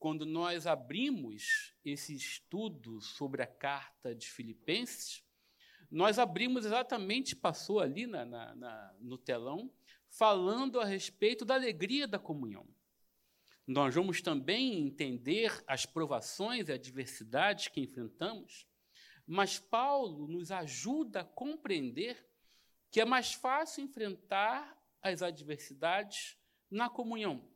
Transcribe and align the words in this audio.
quando 0.00 0.24
nós 0.24 0.66
abrimos 0.66 1.74
esse 1.84 2.16
estudo 2.16 3.02
sobre 3.02 3.42
a 3.42 3.46
carta 3.46 4.14
de 4.14 4.30
Filipenses, 4.30 5.22
nós 5.90 6.18
abrimos 6.18 6.64
exatamente, 6.64 7.36
passou 7.36 7.80
ali 7.80 8.06
na, 8.06 8.24
na, 8.24 8.54
na, 8.54 8.94
no 8.98 9.18
telão, 9.18 9.70
falando 10.08 10.80
a 10.80 10.86
respeito 10.86 11.44
da 11.44 11.54
alegria 11.54 12.08
da 12.08 12.18
comunhão. 12.18 12.66
Nós 13.66 13.94
vamos 13.94 14.22
também 14.22 14.86
entender 14.86 15.62
as 15.66 15.84
provações 15.84 16.68
e 16.68 16.72
adversidades 16.72 17.68
que 17.68 17.82
enfrentamos, 17.82 18.66
mas 19.26 19.58
Paulo 19.58 20.26
nos 20.26 20.50
ajuda 20.50 21.20
a 21.20 21.24
compreender 21.24 22.26
que 22.90 23.02
é 23.02 23.04
mais 23.04 23.34
fácil 23.34 23.84
enfrentar 23.84 24.76
as 25.02 25.20
adversidades 25.20 26.38
na 26.70 26.88
comunhão. 26.88 27.49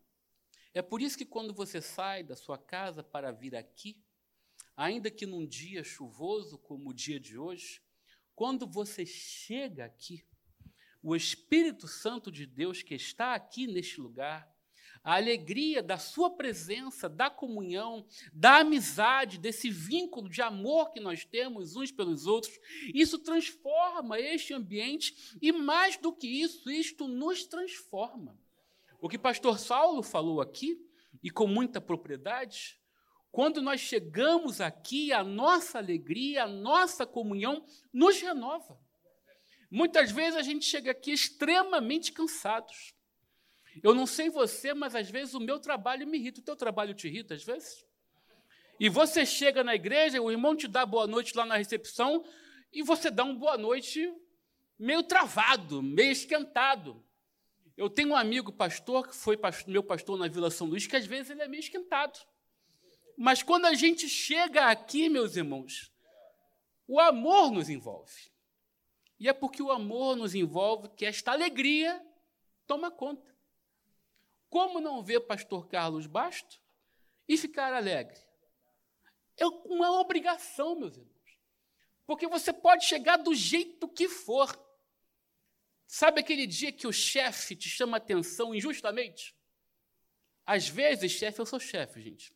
É 0.74 0.82
por 0.82 1.00
isso 1.00 1.16
que 1.16 1.24
quando 1.24 1.54
você 1.54 1.80
sai 1.80 2.24
da 2.24 2.34
sua 2.34 2.58
casa 2.58 3.00
para 3.00 3.30
vir 3.30 3.54
aqui, 3.54 3.96
ainda 4.76 5.08
que 5.08 5.24
num 5.24 5.46
dia 5.46 5.84
chuvoso 5.84 6.58
como 6.58 6.90
o 6.90 6.94
dia 6.94 7.20
de 7.20 7.38
hoje, 7.38 7.80
quando 8.34 8.66
você 8.66 9.06
chega 9.06 9.84
aqui, 9.84 10.26
o 11.00 11.14
Espírito 11.14 11.86
Santo 11.86 12.32
de 12.32 12.44
Deus 12.44 12.82
que 12.82 12.94
está 12.94 13.34
aqui 13.34 13.68
neste 13.68 14.00
lugar, 14.00 14.52
a 15.04 15.14
alegria 15.14 15.80
da 15.80 15.96
sua 15.96 16.34
presença, 16.34 17.08
da 17.08 17.30
comunhão, 17.30 18.04
da 18.32 18.60
amizade, 18.60 19.38
desse 19.38 19.70
vínculo 19.70 20.28
de 20.28 20.42
amor 20.42 20.92
que 20.92 20.98
nós 20.98 21.24
temos 21.24 21.76
uns 21.76 21.92
pelos 21.92 22.26
outros, 22.26 22.58
isso 22.92 23.18
transforma 23.20 24.18
este 24.18 24.52
ambiente 24.54 25.36
e 25.40 25.52
mais 25.52 25.96
do 25.98 26.12
que 26.12 26.26
isso, 26.26 26.68
isto 26.68 27.06
nos 27.06 27.44
transforma. 27.44 28.36
O 29.04 29.08
que 29.10 29.18
pastor 29.18 29.58
Saulo 29.58 30.02
falou 30.02 30.40
aqui, 30.40 30.82
e 31.22 31.30
com 31.30 31.46
muita 31.46 31.78
propriedade, 31.78 32.80
quando 33.30 33.60
nós 33.60 33.78
chegamos 33.78 34.62
aqui, 34.62 35.12
a 35.12 35.22
nossa 35.22 35.76
alegria, 35.76 36.44
a 36.44 36.48
nossa 36.48 37.04
comunhão 37.04 37.66
nos 37.92 38.18
renova. 38.18 38.80
Muitas 39.70 40.10
vezes 40.10 40.36
a 40.36 40.42
gente 40.42 40.64
chega 40.64 40.92
aqui 40.92 41.12
extremamente 41.12 42.12
cansados. 42.12 42.94
Eu 43.82 43.94
não 43.94 44.06
sei 44.06 44.30
você, 44.30 44.72
mas 44.72 44.94
às 44.94 45.10
vezes 45.10 45.34
o 45.34 45.40
meu 45.40 45.60
trabalho 45.60 46.06
me 46.06 46.16
irrita. 46.16 46.40
O 46.40 46.44
teu 46.44 46.56
trabalho 46.56 46.94
te 46.94 47.06
irrita 47.06 47.34
às 47.34 47.44
vezes? 47.44 47.84
E 48.80 48.88
você 48.88 49.26
chega 49.26 49.62
na 49.62 49.74
igreja, 49.74 50.18
o 50.18 50.30
irmão 50.30 50.56
te 50.56 50.66
dá 50.66 50.86
boa 50.86 51.06
noite 51.06 51.36
lá 51.36 51.44
na 51.44 51.58
recepção, 51.58 52.24
e 52.72 52.82
você 52.82 53.10
dá 53.10 53.22
um 53.22 53.36
boa 53.36 53.58
noite 53.58 54.10
meio 54.78 55.02
travado, 55.02 55.82
meio 55.82 56.10
esquentado. 56.10 57.04
Eu 57.76 57.90
tenho 57.90 58.10
um 58.10 58.16
amigo 58.16 58.52
pastor, 58.52 59.08
que 59.08 59.16
foi 59.16 59.36
pastor, 59.36 59.68
meu 59.68 59.82
pastor 59.82 60.18
na 60.18 60.28
Vila 60.28 60.50
São 60.50 60.66
Luís, 60.66 60.86
que 60.86 60.96
às 60.96 61.06
vezes 61.06 61.30
ele 61.30 61.42
é 61.42 61.48
meio 61.48 61.60
esquentado. 61.60 62.18
Mas 63.16 63.42
quando 63.42 63.66
a 63.66 63.74
gente 63.74 64.08
chega 64.08 64.66
aqui, 64.66 65.08
meus 65.08 65.36
irmãos, 65.36 65.92
o 66.86 67.00
amor 67.00 67.50
nos 67.50 67.68
envolve. 67.68 68.32
E 69.18 69.28
é 69.28 69.32
porque 69.32 69.62
o 69.62 69.70
amor 69.70 70.16
nos 70.16 70.34
envolve 70.34 70.88
que 70.90 71.04
esta 71.04 71.32
alegria 71.32 72.04
toma 72.66 72.90
conta. 72.90 73.34
Como 74.48 74.80
não 74.80 75.02
ver 75.02 75.20
pastor 75.20 75.66
Carlos 75.66 76.06
Basto 76.06 76.60
e 77.26 77.36
ficar 77.36 77.72
alegre? 77.72 78.20
É 79.36 79.46
uma 79.46 79.98
obrigação, 80.00 80.76
meus 80.76 80.96
irmãos. 80.96 81.14
Porque 82.06 82.28
você 82.28 82.52
pode 82.52 82.84
chegar 82.84 83.16
do 83.16 83.34
jeito 83.34 83.88
que 83.88 84.08
for. 84.08 84.63
Sabe 85.86 86.20
aquele 86.20 86.46
dia 86.46 86.72
que 86.72 86.86
o 86.86 86.92
chefe 86.92 87.54
te 87.54 87.68
chama 87.68 87.96
atenção 87.96 88.54
injustamente? 88.54 89.36
Às 90.46 90.68
vezes, 90.68 91.12
chefe, 91.12 91.40
eu 91.40 91.46
sou 91.46 91.60
chefe, 91.60 92.00
gente. 92.00 92.34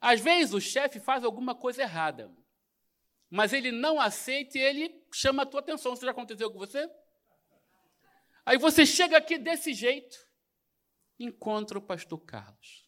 Às 0.00 0.20
vezes 0.20 0.52
o 0.52 0.60
chefe 0.60 1.00
faz 1.00 1.24
alguma 1.24 1.54
coisa 1.54 1.82
errada, 1.82 2.30
mas 3.30 3.52
ele 3.52 3.72
não 3.72 3.98
aceita 3.98 4.58
e 4.58 4.60
ele 4.60 5.02
chama 5.12 5.42
a 5.42 5.46
tua 5.46 5.60
atenção. 5.60 5.94
Isso 5.94 6.04
já 6.04 6.10
aconteceu 6.10 6.50
com 6.50 6.58
você? 6.58 6.90
Aí 8.44 8.58
você 8.58 8.84
chega 8.84 9.16
aqui 9.16 9.38
desse 9.38 9.72
jeito, 9.72 10.16
encontra 11.18 11.78
o 11.78 11.82
pastor 11.82 12.18
Carlos. 12.20 12.86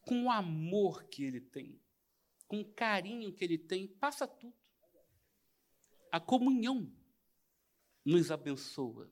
Com 0.00 0.24
o 0.24 0.30
amor 0.30 1.04
que 1.04 1.22
ele 1.22 1.40
tem, 1.40 1.80
com 2.48 2.60
o 2.60 2.72
carinho 2.72 3.32
que 3.32 3.44
ele 3.44 3.56
tem, 3.56 3.86
passa 3.86 4.26
tudo. 4.26 4.56
A 6.10 6.18
comunhão 6.18 6.92
nos 8.10 8.30
abençoa, 8.32 9.08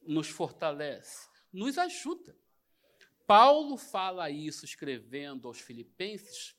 nos 0.00 0.28
fortalece, 0.28 1.28
nos 1.52 1.76
ajuda. 1.76 2.34
Paulo 3.26 3.76
fala 3.76 4.30
isso 4.30 4.64
escrevendo 4.64 5.46
aos 5.46 5.60
Filipenses, 5.60 6.56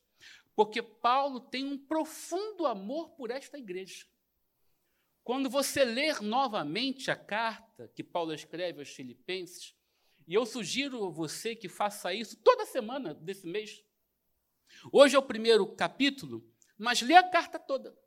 porque 0.56 0.84
Paulo 0.84 1.40
tem 1.40 1.66
um 1.66 1.78
profundo 1.78 2.68
amor 2.68 3.10
por 3.16 3.32
esta 3.32 3.58
igreja. 3.58 4.06
Quando 5.24 5.50
você 5.50 5.84
ler 5.84 6.22
novamente 6.22 7.10
a 7.10 7.16
carta 7.16 7.88
que 7.96 8.04
Paulo 8.04 8.34
escreve 8.34 8.80
aos 8.80 8.90
Filipenses, 8.90 9.76
e 10.28 10.34
eu 10.36 10.46
sugiro 10.46 11.04
a 11.06 11.10
você 11.10 11.56
que 11.56 11.68
faça 11.68 12.14
isso 12.14 12.38
toda 12.38 12.66
semana 12.66 13.14
desse 13.16 13.48
mês. 13.48 13.84
Hoje 14.92 15.16
é 15.16 15.20
o 15.20 15.24
primeiro 15.24 15.68
capítulo, 15.76 16.48
mas 16.78 17.02
lê 17.02 17.16
a 17.16 17.28
carta 17.28 17.58
toda. 17.58 17.98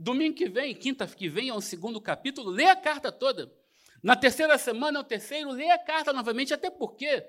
Domingo 0.00 0.36
que 0.36 0.48
vem, 0.48 0.76
quinta 0.76 1.04
que 1.08 1.28
vem, 1.28 1.48
é 1.48 1.54
o 1.54 1.60
segundo 1.60 2.00
capítulo, 2.00 2.50
lê 2.50 2.66
a 2.66 2.76
carta 2.76 3.10
toda. 3.10 3.52
Na 4.00 4.14
terceira 4.14 4.56
semana 4.56 5.00
é 5.00 5.02
o 5.02 5.04
terceiro, 5.04 5.50
lê 5.50 5.68
a 5.70 5.78
carta 5.78 6.12
novamente, 6.12 6.54
até 6.54 6.70
porque, 6.70 7.26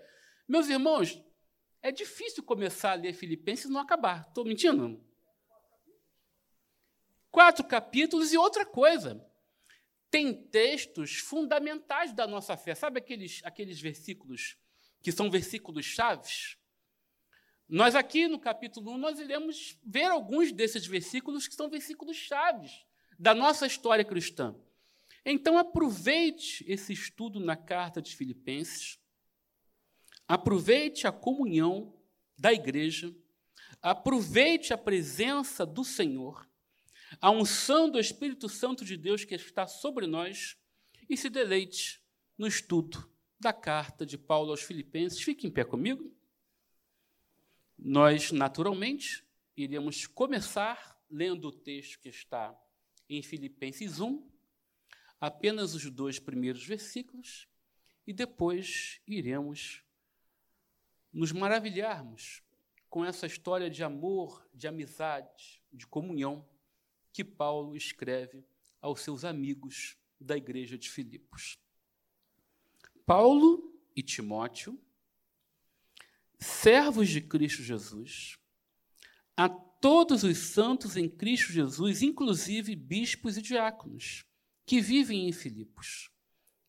meus 0.48 0.70
irmãos, 0.70 1.20
é 1.82 1.92
difícil 1.92 2.44
começar 2.44 2.92
a 2.92 2.94
ler 2.94 3.14
Filipenses 3.14 3.66
e 3.66 3.70
não 3.70 3.82
acabar. 3.82 4.28
Estou 4.28 4.46
mentindo? 4.46 5.04
Quatro 7.32 7.66
capítulos 7.66 8.32
e 8.34 8.38
outra 8.38 8.64
coisa 8.64 9.26
tem 10.12 10.32
textos 10.32 11.16
fundamentais 11.16 12.14
da 12.14 12.28
nossa 12.28 12.56
fé. 12.56 12.76
Sabe 12.76 13.00
aqueles, 13.00 13.42
aqueles 13.44 13.82
versículos 13.82 14.56
que 15.02 15.12
são 15.12 15.32
versículos 15.32 15.86
chaves? 15.86 16.59
Nós 17.70 17.94
aqui 17.94 18.28
no 18.28 18.40
capítulo 18.40 18.94
1, 18.94 18.98
nós 18.98 19.20
iremos 19.20 19.78
ver 19.86 20.06
alguns 20.06 20.52
desses 20.52 20.88
versículos 20.88 21.48
que 21.48 21.54
são 21.54 21.70
versículos 21.70 22.18
chaves 22.18 22.84
da 23.18 23.36
nossa 23.36 23.68
história 23.68 24.04
cristã. 24.04 24.56
Então 25.24 25.58
aproveite 25.58 26.66
esse 26.68 26.92
estudo 26.92 27.40
na 27.40 27.56
carta 27.56 28.02
de 28.02 28.16
Filipenses, 28.16 29.00
aproveite 30.28 31.06
a 31.06 31.12
comunhão 31.12 31.96
da 32.38 32.52
igreja, 32.52 33.14
aproveite 33.82 34.74
a 34.74 34.78
presença 34.78 35.66
do 35.66 35.84
Senhor 35.84 36.50
a 37.20 37.32
unção 37.32 37.90
do 37.90 38.00
Espírito 38.00 38.48
Santo 38.48 38.86
de 38.86 38.96
Deus 38.96 39.24
que 39.24 39.34
está 39.36 39.66
sobre 39.66 40.06
nós 40.06 40.58
e 41.10 41.18
se 41.18 41.30
deleite 41.30 42.02
no 42.38 42.46
estudo 42.46 43.10
da 43.40 43.54
carta 43.54 44.06
de 44.06 44.18
Paulo 44.18 44.52
aos 44.52 44.62
Filipenses. 44.62 45.22
Fique 45.22 45.48
em 45.48 45.52
pé 45.52 45.64
comigo. 45.64 46.14
Nós, 47.82 48.34
naturalmente, 48.34 49.26
iremos 49.56 50.06
começar 50.06 51.02
lendo 51.10 51.48
o 51.48 51.52
texto 51.52 51.98
que 52.00 52.10
está 52.10 52.54
em 53.08 53.24
Filipenses 53.24 54.02
1, 54.02 54.30
apenas 55.20 55.74
os 55.74 55.90
dois 55.90 56.20
primeiros 56.20 56.66
versículos, 56.66 57.48
e 58.06 58.12
depois 58.12 59.00
iremos 59.08 59.82
nos 61.12 61.32
maravilharmos 61.32 62.44
com 62.90 63.06
essa 63.06 63.26
história 63.26 63.70
de 63.70 63.82
amor, 63.82 64.46
de 64.54 64.68
amizade, 64.68 65.64
de 65.72 65.88
comunhão 65.88 66.46
que 67.14 67.24
Paulo 67.24 67.78
escreve 67.78 68.46
aos 68.82 69.02
seus 69.02 69.24
amigos 69.24 69.98
da 70.20 70.36
igreja 70.36 70.78
de 70.78 70.90
Filipos. 70.90 71.58
Paulo 73.06 73.74
e 73.96 74.04
Timóteo, 74.04 74.78
servos 76.40 77.10
de 77.10 77.22
Cristo 77.22 77.62
Jesus, 77.62 78.38
a 79.36 79.50
todos 79.50 80.24
os 80.24 80.38
santos 80.38 80.98
em 80.98 81.08
Cristo 81.08 81.52
Jesus, 81.52 82.02
inclusive 82.02 82.76
bispos 82.76 83.38
e 83.38 83.42
diáconos, 83.42 84.26
que 84.66 84.82
vivem 84.82 85.28
em 85.28 85.32
Filipos. 85.32 86.10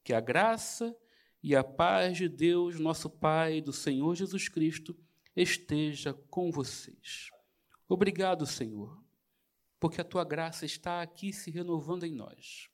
Que 0.02 0.12
a 0.12 0.20
graça 0.20 0.96
e 1.42 1.54
a 1.54 1.62
paz 1.62 2.16
de 2.16 2.28
Deus, 2.28 2.78
nosso 2.78 3.08
Pai, 3.08 3.58
e 3.58 3.62
do 3.62 3.72
Senhor 3.72 4.14
Jesus 4.14 4.48
Cristo, 4.48 4.96
esteja 5.34 6.12
com 6.30 6.50
vocês. 6.50 7.30
Obrigado, 7.88 8.46
Senhor 8.46 9.00
porque 9.80 10.02
a 10.02 10.04
tua 10.04 10.22
graça 10.22 10.66
está 10.66 11.00
aqui 11.00 11.32
se 11.32 11.50
renovando 11.50 12.04
em 12.04 12.12
nós. 12.12 12.68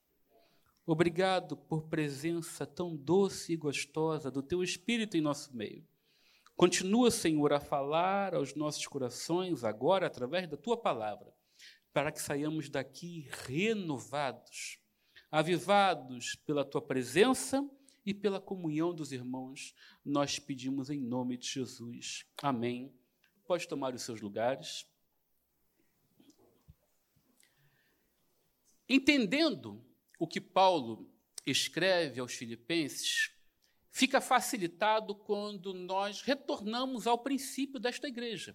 Obrigado 0.85 1.57
por 1.57 1.85
presença 1.85 2.67
tão 2.67 2.97
doce 2.97 3.53
e 3.53 3.57
gostosa 3.57 4.31
do 4.31 4.43
teu 4.43 4.63
Espírito 4.63 5.17
em 5.17 5.21
nosso 5.21 5.57
meio. 5.57 5.87
Continua, 6.57 7.11
Senhor, 7.11 7.53
a 7.53 7.61
falar 7.61 8.35
aos 8.35 8.55
nossos 8.55 8.87
corações 8.87 9.63
agora 9.63 10.07
através 10.07 10.49
da 10.49 10.57
tua 10.57 10.75
palavra, 10.75 11.31
para 11.93 12.11
que 12.11 12.21
saiamos 12.21 12.71
daqui 12.71 13.29
renovados, 13.47 14.79
avivados 15.31 16.35
pela 16.47 16.65
tua 16.65 16.81
presença 16.81 17.63
e 18.07 18.15
pela 18.15 18.41
comunhão 18.41 18.95
dos 18.95 19.13
irmãos, 19.13 19.75
nós 20.03 20.39
pedimos 20.39 20.89
em 20.89 20.99
nome 20.99 21.37
de 21.37 21.47
Jesus. 21.47 22.25
Amém. 22.41 22.91
Pode 23.47 23.69
tomar 23.69 23.95
os 23.95 24.01
seus 24.01 24.23
lugares. 24.23 24.89
Entendendo 28.89 29.85
o 30.19 30.27
que 30.27 30.41
Paulo 30.41 31.13
escreve 31.45 32.19
aos 32.19 32.33
Filipenses, 32.33 33.36
fica 33.97 34.21
facilitado 34.21 35.15
quando 35.15 35.73
nós 35.73 36.21
retornamos 36.21 37.07
ao 37.07 37.17
princípio 37.17 37.81
desta 37.81 38.07
igreja. 38.07 38.55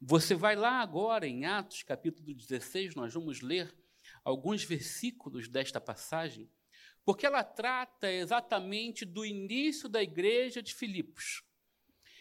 Você 0.00 0.34
vai 0.34 0.56
lá 0.56 0.80
agora 0.80 1.26
em 1.26 1.44
Atos, 1.44 1.82
capítulo 1.82 2.32
16, 2.32 2.94
nós 2.94 3.12
vamos 3.12 3.42
ler 3.42 3.76
alguns 4.24 4.64
versículos 4.64 5.48
desta 5.50 5.82
passagem, 5.82 6.50
porque 7.04 7.26
ela 7.26 7.44
trata 7.44 8.10
exatamente 8.10 9.04
do 9.04 9.26
início 9.26 9.86
da 9.86 10.02
igreja 10.02 10.62
de 10.62 10.74
Filipos. 10.74 11.42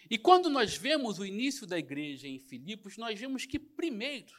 E 0.09 0.17
quando 0.17 0.49
nós 0.49 0.75
vemos 0.75 1.19
o 1.19 1.25
início 1.25 1.65
da 1.65 1.79
igreja 1.79 2.27
em 2.27 2.39
Filipos, 2.39 2.97
nós 2.97 3.17
vemos 3.17 3.45
que, 3.45 3.57
primeiro, 3.57 4.35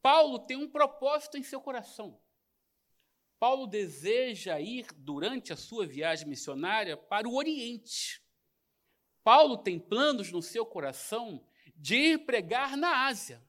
Paulo 0.00 0.38
tem 0.38 0.56
um 0.56 0.70
propósito 0.70 1.36
em 1.36 1.42
seu 1.42 1.60
coração. 1.60 2.18
Paulo 3.38 3.66
deseja 3.66 4.58
ir, 4.58 4.86
durante 4.96 5.52
a 5.52 5.56
sua 5.56 5.86
viagem 5.86 6.26
missionária, 6.26 6.96
para 6.96 7.28
o 7.28 7.36
Oriente. 7.36 8.20
Paulo 9.22 9.58
tem 9.58 9.78
planos 9.78 10.32
no 10.32 10.42
seu 10.42 10.66
coração 10.66 11.46
de 11.76 11.94
ir 11.94 12.26
pregar 12.26 12.76
na 12.76 13.06
Ásia. 13.06 13.42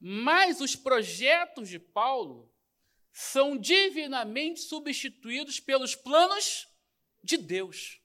Mas 0.00 0.60
os 0.60 0.74
projetos 0.74 1.68
de 1.68 1.78
Paulo 1.78 2.50
são 3.12 3.56
divinamente 3.56 4.60
substituídos 4.60 5.60
pelos 5.60 5.94
planos 5.94 6.66
de 7.22 7.36
Deus. 7.36 8.00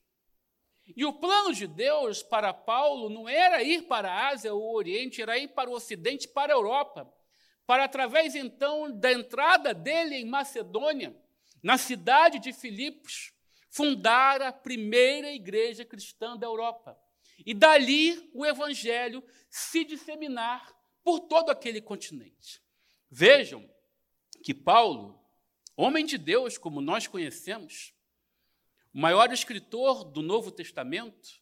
E 0.96 1.06
o 1.06 1.14
plano 1.14 1.54
de 1.54 1.68
Deus 1.68 2.22
para 2.22 2.54
Paulo 2.54 3.10
não 3.10 3.30
era 3.30 3.64
ir 3.64 3.84
para 3.84 4.12
a 4.12 4.28
Ásia 4.30 4.54
ou 4.54 4.62
o 4.62 4.76
Oriente, 4.76 5.22
era 5.22 5.38
ir 5.38 5.50
para 5.50 5.70
o 5.70 5.74
Ocidente, 5.74 6.28
para 6.28 6.54
a 6.54 6.58
Europa 6.58 7.21
para, 7.72 7.86
através 7.86 8.36
então 8.36 8.92
da 8.92 9.14
entrada 9.14 9.74
dele 9.74 10.18
em 10.18 10.26
Macedônia, 10.26 11.16
na 11.64 11.78
cidade 11.78 12.38
de 12.38 12.52
Filipos, 12.52 13.32
fundar 13.70 14.42
a 14.42 14.52
primeira 14.52 15.32
igreja 15.32 15.86
cristã 15.86 16.36
da 16.36 16.48
Europa. 16.48 17.00
E 17.46 17.54
dali 17.54 18.30
o 18.34 18.46
evangelho 18.46 19.24
se 19.50 19.86
disseminar 19.86 20.70
por 21.02 21.22
todo 21.22 21.50
aquele 21.50 21.80
continente. 21.80 22.62
Vejam 23.10 23.66
que 24.44 24.54
Paulo, 24.54 25.18
homem 25.78 26.06
de 26.06 26.18
Deus 26.18 26.58
como 26.58 26.82
nós 26.82 27.08
conhecemos, 27.08 27.94
o 28.94 29.00
maior 29.00 29.32
escritor 29.32 30.04
do 30.04 30.22
Novo 30.22 30.52
Testamento, 30.52 31.42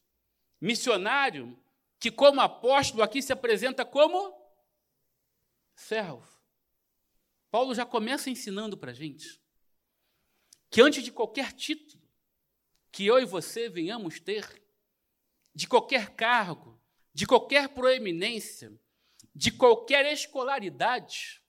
missionário, 0.61 1.59
que 1.99 2.11
como 2.11 2.39
apóstolo 2.39 3.01
aqui 3.01 3.19
se 3.19 3.33
apresenta 3.33 3.83
como 3.83 4.38
servo. 5.79 6.27
Paulo 7.49 7.73
já 7.73 7.85
começa 7.85 8.29
ensinando 8.29 8.77
para 8.77 8.91
a 8.91 8.93
gente 8.93 9.41
que 10.69 10.81
antes 10.81 11.03
de 11.03 11.11
qualquer 11.11 11.53
título 11.53 12.03
que 12.91 13.05
eu 13.05 13.17
e 13.19 13.25
você 13.25 13.69
venhamos 13.69 14.19
ter, 14.19 14.61
de 15.55 15.67
qualquer 15.67 16.11
cargo, 16.11 16.79
de 17.13 17.25
qualquer 17.25 17.69
proeminência, 17.69 18.71
de 19.33 19.51
qualquer 19.51 20.05
escolaridade, 20.11 21.41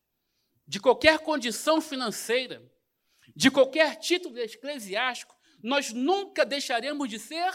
de 0.66 0.80
qualquer 0.80 1.18
condição 1.18 1.80
financeira, 1.80 2.62
de 3.34 3.50
qualquer 3.50 3.96
título 3.96 4.38
eclesiástico, 4.38 5.36
nós 5.62 5.92
nunca 5.92 6.44
deixaremos 6.44 7.08
de 7.08 7.18
ser 7.18 7.52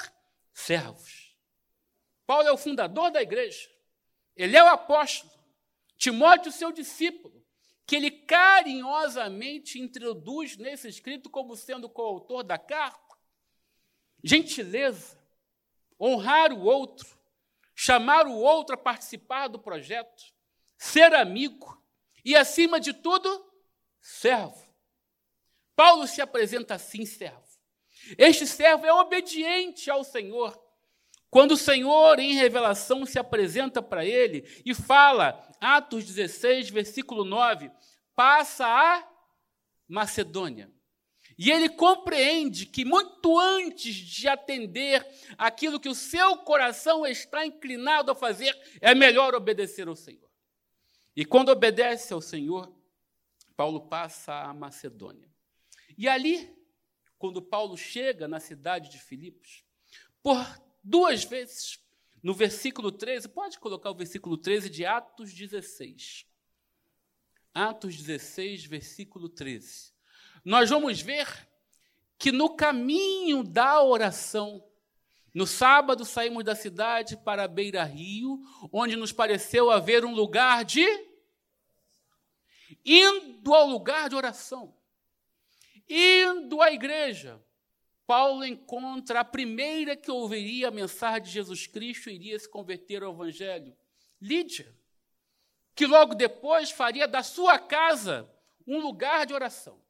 servos. 0.53 1.35
Paulo 2.27 2.47
é 2.47 2.51
o 2.51 2.57
fundador 2.57 3.11
da 3.11 3.21
igreja, 3.21 3.69
ele 4.35 4.57
é 4.57 4.63
o 4.63 4.67
apóstolo, 4.67 5.34
Timóteo, 5.97 6.51
seu 6.51 6.71
discípulo, 6.71 7.43
que 7.85 7.95
ele 7.95 8.11
carinhosamente 8.11 9.79
introduz 9.79 10.57
nesse 10.57 10.87
escrito 10.87 11.29
como 11.29 11.55
sendo 11.55 11.89
coautor 11.89 12.43
da 12.43 12.57
carta. 12.57 13.15
Gentileza, 14.23 15.19
honrar 15.99 16.51
o 16.51 16.63
outro, 16.63 17.07
chamar 17.75 18.25
o 18.25 18.37
outro 18.37 18.75
a 18.75 18.77
participar 18.77 19.47
do 19.47 19.59
projeto, 19.59 20.23
ser 20.77 21.13
amigo 21.13 21.81
e, 22.23 22.35
acima 22.35 22.79
de 22.79 22.91
tudo, 22.91 23.51
servo. 24.01 24.65
Paulo 25.75 26.07
se 26.07 26.21
apresenta 26.21 26.75
assim, 26.75 27.05
servo. 27.05 27.45
Este 28.17 28.47
servo 28.47 28.85
é 28.85 28.93
obediente 28.93 29.89
ao 29.89 30.03
Senhor. 30.03 30.64
Quando 31.35 31.51
o 31.51 31.57
Senhor, 31.57 32.17
em 32.17 32.35
revelação, 32.35 33.05
se 33.05 33.19
apresenta 33.19 33.81
para 33.81 34.05
ele 34.05 34.47
e 34.65 34.73
fala 34.73 35.37
Atos 35.59 36.05
16, 36.05 36.69
versículo 36.69 37.25
9, 37.25 37.69
passa 38.15 38.65
a 38.65 39.05
Macedônia. 39.85 40.71
E 41.37 41.51
ele 41.51 41.67
compreende 41.67 42.65
que 42.65 42.85
muito 42.85 43.37
antes 43.37 43.93
de 43.95 44.29
atender 44.29 45.05
aquilo 45.37 45.77
que 45.77 45.89
o 45.89 45.93
seu 45.93 46.37
coração 46.37 47.05
está 47.05 47.45
inclinado 47.45 48.09
a 48.09 48.15
fazer, 48.15 48.57
é 48.79 48.95
melhor 48.95 49.35
obedecer 49.35 49.89
ao 49.89 49.95
Senhor. 49.97 50.31
E 51.13 51.25
quando 51.25 51.49
obedece 51.49 52.13
ao 52.13 52.21
Senhor, 52.21 52.73
Paulo 53.57 53.89
passa 53.89 54.33
a 54.33 54.53
Macedônia. 54.53 55.29
E 55.97 56.07
ali, 56.07 56.57
quando 57.17 57.41
Paulo 57.41 57.75
chega 57.75 58.25
na 58.25 58.39
cidade 58.39 58.89
de 58.89 58.99
Filipos, 58.99 59.65
por 60.23 60.64
duas 60.85 61.23
vezes, 61.23 61.79
no 62.21 62.33
versículo 62.33 62.91
13, 62.91 63.27
pode 63.29 63.59
colocar 63.59 63.89
o 63.89 63.95
versículo 63.95 64.37
13 64.37 64.69
de 64.69 64.85
Atos 64.85 65.33
16. 65.33 66.27
Atos 67.53 67.95
16, 67.95 68.65
versículo 68.65 69.27
13. 69.27 69.91
Nós 70.43 70.69
vamos 70.69 71.01
ver 71.01 71.27
que 72.17 72.31
no 72.31 72.55
caminho 72.55 73.43
da 73.43 73.81
oração, 73.81 74.63
no 75.33 75.47
sábado 75.47 76.05
saímos 76.05 76.43
da 76.43 76.55
cidade 76.55 77.17
para 77.17 77.43
a 77.43 77.47
beira 77.47 77.83
rio, 77.83 78.39
onde 78.71 78.95
nos 78.95 79.11
pareceu 79.11 79.71
haver 79.71 80.05
um 80.05 80.13
lugar 80.13 80.63
de 80.63 80.85
indo 82.85 83.53
ao 83.53 83.67
lugar 83.67 84.09
de 84.09 84.15
oração, 84.15 84.77
indo 85.89 86.61
à 86.61 86.71
igreja, 86.71 87.43
Paulo 88.07 88.45
encontra 88.45 89.21
a 89.21 89.25
primeira 89.25 89.95
que 89.95 90.11
ouviria 90.11 90.67
a 90.67 90.71
mensagem 90.71 91.23
de 91.23 91.31
Jesus 91.31 91.65
Cristo 91.65 92.09
e 92.09 92.15
iria 92.15 92.37
se 92.37 92.47
converter 92.47 93.03
ao 93.03 93.13
Evangelho, 93.13 93.75
Lídia, 94.21 94.73
que 95.73 95.85
logo 95.85 96.13
depois 96.13 96.71
faria 96.71 97.07
da 97.07 97.23
sua 97.23 97.57
casa 97.57 98.29
um 98.67 98.79
lugar 98.79 99.25
de 99.25 99.33
oração. 99.33 99.83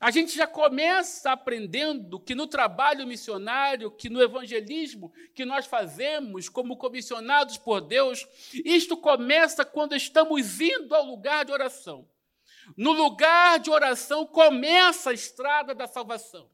A 0.00 0.10
gente 0.10 0.34
já 0.34 0.46
começa 0.46 1.30
aprendendo 1.30 2.18
que 2.18 2.34
no 2.34 2.46
trabalho 2.46 3.06
missionário, 3.06 3.90
que 3.90 4.08
no 4.08 4.22
evangelismo 4.22 5.12
que 5.34 5.44
nós 5.44 5.66
fazemos 5.66 6.48
como 6.48 6.78
comissionados 6.78 7.58
por 7.58 7.82
Deus, 7.82 8.26
isto 8.64 8.96
começa 8.96 9.62
quando 9.62 9.94
estamos 9.94 10.58
indo 10.58 10.94
ao 10.94 11.04
lugar 11.04 11.44
de 11.44 11.52
oração. 11.52 12.08
No 12.76 12.92
lugar 12.92 13.58
de 13.58 13.70
oração 13.70 14.24
começa 14.24 15.10
a 15.10 15.14
estrada 15.14 15.74
da 15.74 15.86
salvação. 15.86 16.48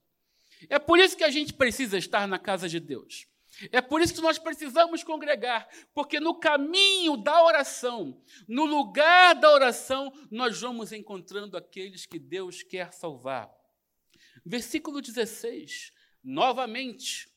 É 0.68 0.78
por 0.78 0.98
isso 0.98 1.16
que 1.16 1.24
a 1.24 1.30
gente 1.30 1.52
precisa 1.52 1.98
estar 1.98 2.26
na 2.26 2.38
casa 2.38 2.68
de 2.68 2.80
Deus. 2.80 3.26
É 3.72 3.80
por 3.80 4.02
isso 4.02 4.14
que 4.14 4.20
nós 4.20 4.38
precisamos 4.38 5.02
congregar, 5.02 5.66
porque 5.94 6.20
no 6.20 6.34
caminho 6.34 7.16
da 7.16 7.42
oração, 7.42 8.22
no 8.46 8.66
lugar 8.66 9.34
da 9.34 9.50
oração, 9.50 10.12
nós 10.30 10.60
vamos 10.60 10.92
encontrando 10.92 11.56
aqueles 11.56 12.04
que 12.04 12.18
Deus 12.18 12.62
quer 12.62 12.92
salvar. 12.92 13.50
Versículo 14.44 15.00
16, 15.00 15.92
novamente, 16.22 17.28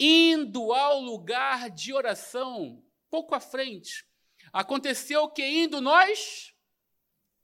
indo 0.00 0.72
ao 0.72 1.00
lugar 1.00 1.68
de 1.68 1.92
oração, 1.92 2.82
pouco 3.10 3.34
à 3.34 3.40
frente, 3.40 4.06
aconteceu 4.52 5.28
que 5.28 5.46
indo 5.46 5.80
nós 5.82 6.54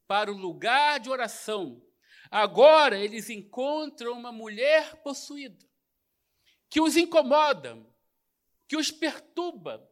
para 0.07 0.33
o 0.33 0.37
lugar 0.37 0.99
de 0.99 1.11
oração, 1.11 1.83
Agora 2.31 2.99
eles 2.99 3.31
encontram 3.31 4.13
uma 4.13 4.31
mulher 4.31 4.97
possuída, 5.03 5.67
que 6.69 6.81
os 6.81 6.97
incomoda, 6.97 7.79
que 8.67 8.77
os 8.77 8.91
perturba. 8.91 9.89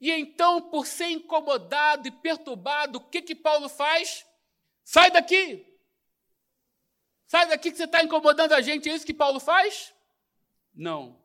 E 0.00 0.10
então, 0.10 0.70
por 0.70 0.86
ser 0.86 1.08
incomodado 1.08 2.06
e 2.06 2.10
perturbado, 2.10 2.98
o 2.98 3.08
que, 3.08 3.22
que 3.22 3.34
Paulo 3.34 3.68
faz? 3.68 4.26
Sai 4.84 5.10
daqui! 5.10 5.66
Sai 7.26 7.46
daqui 7.46 7.70
que 7.70 7.76
você 7.76 7.84
está 7.84 8.02
incomodando 8.02 8.52
a 8.52 8.60
gente, 8.60 8.88
é 8.88 8.94
isso 8.94 9.06
que 9.06 9.14
Paulo 9.14 9.38
faz? 9.38 9.94
Não. 10.74 11.24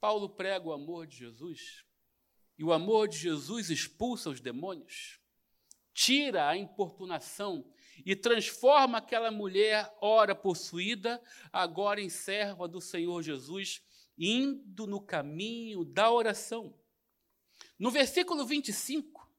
Paulo 0.00 0.28
prega 0.28 0.66
o 0.66 0.72
amor 0.72 1.06
de 1.06 1.16
Jesus, 1.16 1.84
e 2.58 2.64
o 2.64 2.72
amor 2.72 3.08
de 3.08 3.16
Jesus 3.16 3.70
expulsa 3.70 4.28
os 4.28 4.40
demônios, 4.40 5.20
tira 5.94 6.48
a 6.48 6.56
importunação 6.56 7.64
e 8.04 8.14
transforma 8.14 8.98
aquela 8.98 9.30
mulher, 9.30 9.92
ora 10.00 10.34
possuída, 10.34 11.22
agora 11.52 12.00
em 12.00 12.08
serva 12.08 12.68
do 12.68 12.80
Senhor 12.80 13.22
Jesus, 13.22 13.82
indo 14.18 14.86
no 14.86 15.00
caminho 15.00 15.84
da 15.84 16.10
oração. 16.10 16.74
No 17.78 17.90
versículo 17.90 18.46
25, 18.46 19.30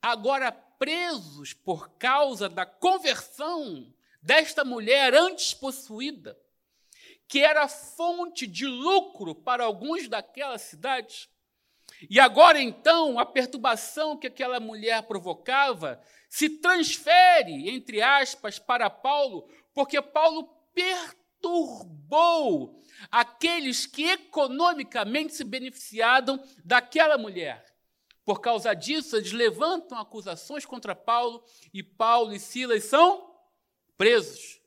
agora 0.00 0.52
presos 0.52 1.52
por 1.52 1.90
causa 1.90 2.48
da 2.48 2.64
conversão 2.64 3.92
desta 4.22 4.64
mulher 4.64 5.14
antes 5.14 5.54
possuída, 5.54 6.38
que 7.26 7.40
era 7.40 7.68
fonte 7.68 8.46
de 8.46 8.66
lucro 8.66 9.34
para 9.34 9.64
alguns 9.64 10.08
daquela 10.08 10.58
cidade. 10.58 11.30
E 12.08 12.18
agora 12.18 12.60
então, 12.60 13.18
a 13.18 13.26
perturbação 13.26 14.16
que 14.16 14.26
aquela 14.26 14.58
mulher 14.58 15.02
provocava 15.02 16.00
se 16.28 16.48
transfere, 16.48 17.68
entre 17.68 18.00
aspas, 18.00 18.58
para 18.58 18.88
Paulo, 18.88 19.48
porque 19.74 20.00
Paulo 20.00 20.48
perturbou 20.72 22.82
aqueles 23.10 23.86
que 23.86 24.04
economicamente 24.04 25.34
se 25.34 25.44
beneficiaram 25.44 26.42
daquela 26.64 27.18
mulher. 27.18 27.66
Por 28.24 28.40
causa 28.40 28.74
disso, 28.74 29.16
eles 29.16 29.32
levantam 29.32 29.98
acusações 29.98 30.64
contra 30.64 30.94
Paulo 30.94 31.44
e 31.74 31.82
Paulo 31.82 32.32
e 32.32 32.38
Silas 32.38 32.84
são 32.84 33.34
presos. 33.98 34.60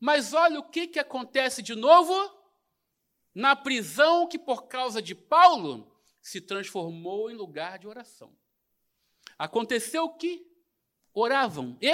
Mas 0.00 0.32
olha 0.32 0.60
o 0.60 0.70
que, 0.70 0.86
que 0.86 0.98
acontece 0.98 1.60
de 1.60 1.74
novo 1.74 2.14
na 3.34 3.56
prisão 3.56 4.26
que, 4.26 4.38
por 4.38 4.68
causa 4.68 5.02
de 5.02 5.14
Paulo, 5.14 5.97
se 6.28 6.40
transformou 6.42 7.30
em 7.30 7.34
lugar 7.34 7.78
de 7.78 7.88
oração. 7.88 8.36
Aconteceu 9.38 10.08
que 10.10 10.46
oravam 11.14 11.78
e 11.80 11.90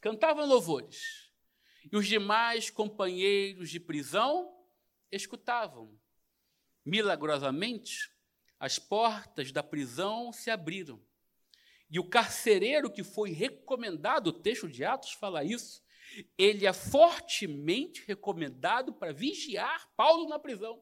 cantavam 0.00 0.46
louvores. 0.46 1.32
E 1.90 1.96
os 1.96 2.06
demais 2.06 2.70
companheiros 2.70 3.68
de 3.68 3.80
prisão 3.80 4.56
escutavam. 5.10 5.98
Milagrosamente, 6.84 8.12
as 8.58 8.78
portas 8.78 9.50
da 9.50 9.62
prisão 9.62 10.32
se 10.32 10.50
abriram. 10.50 11.02
E 11.90 11.98
o 11.98 12.08
carcereiro 12.08 12.90
que 12.90 13.02
foi 13.02 13.32
recomendado, 13.32 14.28
o 14.28 14.32
texto 14.32 14.68
de 14.68 14.84
Atos 14.84 15.14
fala 15.14 15.42
isso, 15.42 15.82
ele 16.38 16.64
é 16.64 16.72
fortemente 16.72 18.04
recomendado 18.06 18.92
para 18.92 19.12
vigiar 19.12 19.90
Paulo 19.96 20.28
na 20.28 20.38
prisão. 20.38 20.80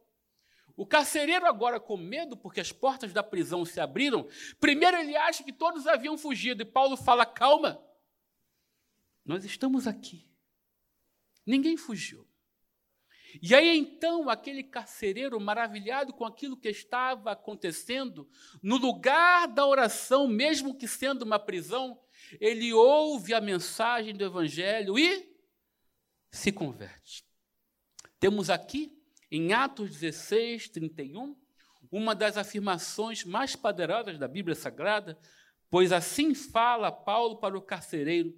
O 0.78 0.86
carcereiro, 0.86 1.44
agora 1.44 1.80
com 1.80 1.96
medo, 1.96 2.36
porque 2.36 2.60
as 2.60 2.70
portas 2.70 3.12
da 3.12 3.20
prisão 3.20 3.64
se 3.64 3.80
abriram, 3.80 4.28
primeiro 4.60 4.96
ele 4.96 5.16
acha 5.16 5.42
que 5.42 5.52
todos 5.52 5.88
haviam 5.88 6.16
fugido, 6.16 6.62
e 6.62 6.64
Paulo 6.64 6.96
fala: 6.96 7.26
calma, 7.26 7.84
nós 9.24 9.44
estamos 9.44 9.88
aqui. 9.88 10.24
Ninguém 11.44 11.76
fugiu. 11.76 12.24
E 13.42 13.56
aí 13.56 13.76
então 13.76 14.30
aquele 14.30 14.62
carcereiro, 14.62 15.40
maravilhado 15.40 16.12
com 16.12 16.24
aquilo 16.24 16.56
que 16.56 16.68
estava 16.68 17.32
acontecendo, 17.32 18.30
no 18.62 18.76
lugar 18.76 19.48
da 19.48 19.66
oração, 19.66 20.28
mesmo 20.28 20.78
que 20.78 20.86
sendo 20.86 21.22
uma 21.22 21.40
prisão, 21.40 22.00
ele 22.40 22.72
ouve 22.72 23.34
a 23.34 23.40
mensagem 23.40 24.14
do 24.14 24.24
Evangelho 24.24 24.96
e 24.96 25.28
se 26.30 26.52
converte. 26.52 27.24
Temos 28.20 28.48
aqui, 28.48 28.97
em 29.30 29.52
Atos 29.52 29.90
16, 29.90 30.68
31, 30.70 31.36
uma 31.90 32.14
das 32.14 32.36
afirmações 32.36 33.24
mais 33.24 33.54
poderosas 33.56 34.18
da 34.18 34.28
Bíblia 34.28 34.54
Sagrada, 34.54 35.18
pois 35.70 35.92
assim 35.92 36.34
fala 36.34 36.90
Paulo 36.90 37.36
para 37.36 37.56
o 37.56 37.62
carcereiro: 37.62 38.34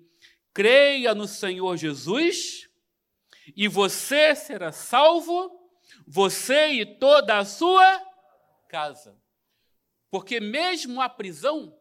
creia 0.53 1.15
no 1.15 1.27
Senhor 1.27 1.77
Jesus 1.77 2.69
e 3.57 3.69
você 3.69 4.35
será 4.35 4.73
salvo, 4.73 5.71
você 6.07 6.69
e 6.69 6.99
toda 6.99 7.39
a 7.39 7.45
sua 7.45 8.01
casa. 8.69 9.19
Porque 10.11 10.41
mesmo 10.41 11.01
a 11.01 11.09
prisão 11.09 11.77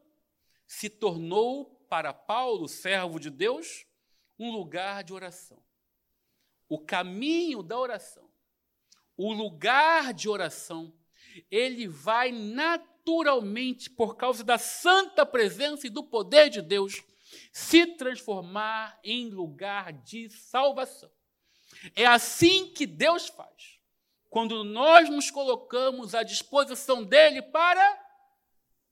se 0.67 0.89
tornou 0.89 1.83
para 1.89 2.13
Paulo, 2.13 2.67
servo 2.67 3.19
de 3.19 3.29
Deus, 3.31 3.85
um 4.37 4.51
lugar 4.51 5.03
de 5.03 5.13
oração. 5.13 5.61
O 6.67 6.79
caminho 6.79 7.63
da 7.63 7.77
oração, 7.79 8.28
o 9.21 9.33
lugar 9.33 10.13
de 10.13 10.29
oração, 10.29 10.93
ele 11.51 11.89
vai 11.89 12.31
naturalmente, 12.31 13.89
por 13.89 14.15
causa 14.15 14.45
da 14.45 14.57
santa 14.57 15.25
presença 15.25 15.85
e 15.85 15.89
do 15.89 16.05
poder 16.05 16.49
de 16.49 16.61
Deus, 16.61 17.03
se 17.51 17.85
transformar 17.85 18.97
em 19.03 19.29
lugar 19.29 19.91
de 19.91 20.29
salvação. 20.29 21.11
É 21.93 22.05
assim 22.05 22.71
que 22.71 22.88
Deus 22.88 23.27
faz. 23.27 23.81
Quando 24.29 24.63
nós 24.63 25.09
nos 25.09 25.29
colocamos 25.29 26.15
à 26.15 26.23
disposição 26.23 27.03
dele 27.03 27.41
para 27.41 28.01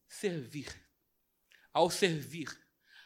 servir. 0.10 0.68
Ao 1.72 1.90
servir, 1.90 2.50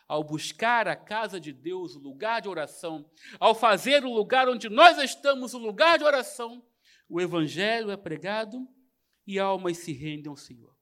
ao 0.07 0.23
buscar 0.23 0.87
a 0.87 0.95
casa 0.95 1.39
de 1.39 1.53
Deus, 1.53 1.95
o 1.95 1.99
lugar 1.99 2.41
de 2.41 2.49
oração, 2.49 3.07
ao 3.39 3.53
fazer 3.53 4.03
o 4.03 4.11
lugar 4.11 4.49
onde 4.49 4.69
nós 4.69 4.97
estamos, 4.97 5.53
o 5.53 5.59
lugar 5.59 5.99
de 5.99 6.03
oração, 6.03 6.65
o 7.11 7.19
evangelho 7.19 7.91
é 7.91 7.97
pregado 7.97 8.65
e 9.27 9.37
almas 9.37 9.79
se 9.79 9.91
rendem 9.91 10.29
ao 10.29 10.37
Senhor. 10.37 10.73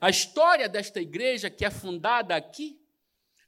A 0.00 0.08
história 0.08 0.66
desta 0.70 1.02
igreja 1.02 1.50
que 1.50 1.66
é 1.66 1.70
fundada 1.70 2.34
aqui, 2.34 2.80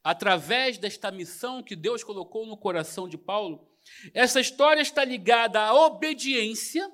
através 0.05 0.77
desta 0.77 1.11
missão 1.11 1.63
que 1.63 1.75
Deus 1.75 2.05
colocou 2.05 2.45
no 2.47 2.59
coração 2.59 3.09
de 3.09 3.17
Paulo, 3.17 3.67
essa 4.13 4.39
história 4.39 4.83
está 4.83 5.07
ligada 5.07 5.59
à 5.59 5.73
obediência, 5.73 6.87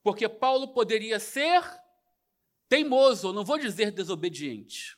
porque 0.00 0.28
Paulo 0.28 0.72
poderia 0.72 1.18
ser 1.18 1.60
teimoso, 2.68 3.32
não 3.32 3.44
vou 3.44 3.58
dizer 3.58 3.90
desobediente. 3.90 4.96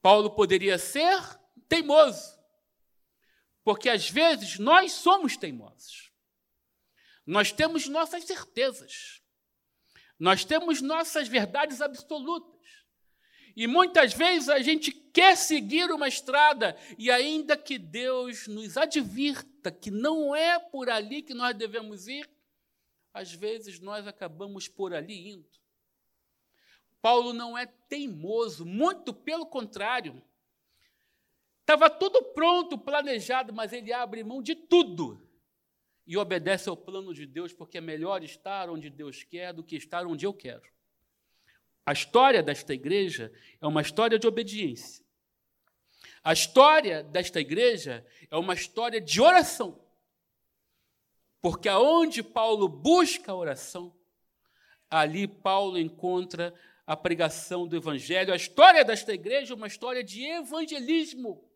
Paulo 0.00 0.30
poderia 0.30 0.78
ser 0.78 1.18
teimoso, 1.68 2.38
porque 3.64 3.88
às 3.88 4.08
vezes 4.08 4.60
nós 4.60 4.92
somos 4.92 5.36
teimosos. 5.36 6.09
Nós 7.30 7.52
temos 7.52 7.86
nossas 7.86 8.24
certezas, 8.24 9.22
nós 10.18 10.44
temos 10.44 10.82
nossas 10.82 11.28
verdades 11.28 11.80
absolutas. 11.80 12.58
E 13.54 13.68
muitas 13.68 14.12
vezes 14.12 14.48
a 14.48 14.58
gente 14.58 14.90
quer 14.90 15.36
seguir 15.36 15.92
uma 15.92 16.08
estrada, 16.08 16.76
e 16.98 17.08
ainda 17.08 17.56
que 17.56 17.78
Deus 17.78 18.48
nos 18.48 18.76
advirta 18.76 19.70
que 19.70 19.92
não 19.92 20.34
é 20.34 20.58
por 20.58 20.90
ali 20.90 21.22
que 21.22 21.32
nós 21.32 21.56
devemos 21.56 22.08
ir, 22.08 22.28
às 23.14 23.32
vezes 23.32 23.78
nós 23.78 24.08
acabamos 24.08 24.66
por 24.66 24.92
ali 24.92 25.28
indo. 25.30 25.60
Paulo 27.00 27.32
não 27.32 27.56
é 27.56 27.64
teimoso, 27.64 28.66
muito 28.66 29.14
pelo 29.14 29.46
contrário. 29.46 30.20
Estava 31.60 31.88
tudo 31.88 32.24
pronto, 32.34 32.76
planejado, 32.76 33.52
mas 33.52 33.72
ele 33.72 33.92
abre 33.92 34.24
mão 34.24 34.42
de 34.42 34.56
tudo 34.56 35.29
e 36.10 36.16
obedece 36.16 36.68
ao 36.68 36.76
plano 36.76 37.14
de 37.14 37.24
Deus, 37.24 37.52
porque 37.52 37.78
é 37.78 37.80
melhor 37.80 38.24
estar 38.24 38.68
onde 38.68 38.90
Deus 38.90 39.22
quer 39.22 39.52
do 39.52 39.62
que 39.62 39.76
estar 39.76 40.04
onde 40.04 40.26
eu 40.26 40.34
quero. 40.34 40.68
A 41.86 41.92
história 41.92 42.42
desta 42.42 42.74
igreja 42.74 43.32
é 43.60 43.66
uma 43.68 43.80
história 43.80 44.18
de 44.18 44.26
obediência. 44.26 45.04
A 46.24 46.32
história 46.32 47.04
desta 47.04 47.38
igreja 47.38 48.04
é 48.28 48.36
uma 48.36 48.54
história 48.54 49.00
de 49.00 49.20
oração. 49.20 49.80
Porque 51.40 51.68
aonde 51.68 52.24
Paulo 52.24 52.68
busca 52.68 53.30
a 53.30 53.36
oração, 53.36 53.96
ali 54.90 55.28
Paulo 55.28 55.78
encontra 55.78 56.52
a 56.84 56.96
pregação 56.96 57.68
do 57.68 57.76
evangelho. 57.76 58.32
A 58.32 58.36
história 58.36 58.84
desta 58.84 59.14
igreja 59.14 59.54
é 59.54 59.56
uma 59.56 59.68
história 59.68 60.02
de 60.02 60.24
evangelismo. 60.24 61.48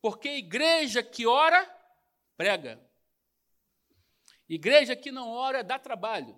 Porque 0.00 0.28
igreja 0.36 1.02
que 1.02 1.26
ora, 1.26 1.68
prega. 2.36 2.88
Igreja 4.50 4.96
que 4.96 5.12
não 5.12 5.28
ora, 5.28 5.62
dá 5.62 5.78
trabalho. 5.78 6.36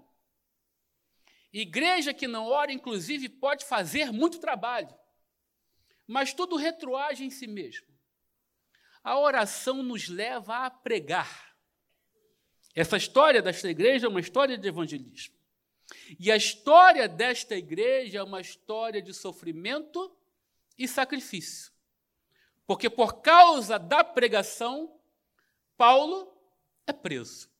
Igreja 1.50 2.12
que 2.12 2.28
não 2.28 2.46
ora, 2.46 2.70
inclusive, 2.70 3.26
pode 3.26 3.64
fazer 3.64 4.12
muito 4.12 4.38
trabalho, 4.38 4.94
mas 6.06 6.34
tudo 6.34 6.56
retroage 6.56 7.24
em 7.24 7.30
si 7.30 7.46
mesmo. 7.46 7.86
A 9.02 9.18
oração 9.18 9.82
nos 9.82 10.08
leva 10.08 10.66
a 10.66 10.70
pregar. 10.70 11.56
Essa 12.74 12.98
história 12.98 13.40
desta 13.40 13.70
igreja 13.70 14.06
é 14.06 14.10
uma 14.10 14.20
história 14.20 14.58
de 14.58 14.68
evangelismo. 14.68 15.34
E 16.20 16.30
a 16.30 16.36
história 16.36 17.08
desta 17.08 17.56
igreja 17.56 18.18
é 18.18 18.22
uma 18.22 18.42
história 18.42 19.00
de 19.00 19.14
sofrimento 19.14 20.14
e 20.76 20.86
sacrifício. 20.86 21.72
Porque 22.66 22.90
por 22.90 23.22
causa 23.22 23.78
da 23.78 24.04
pregação, 24.04 25.00
Paulo 25.78 26.30
é 26.86 26.92
preso. 26.92 27.51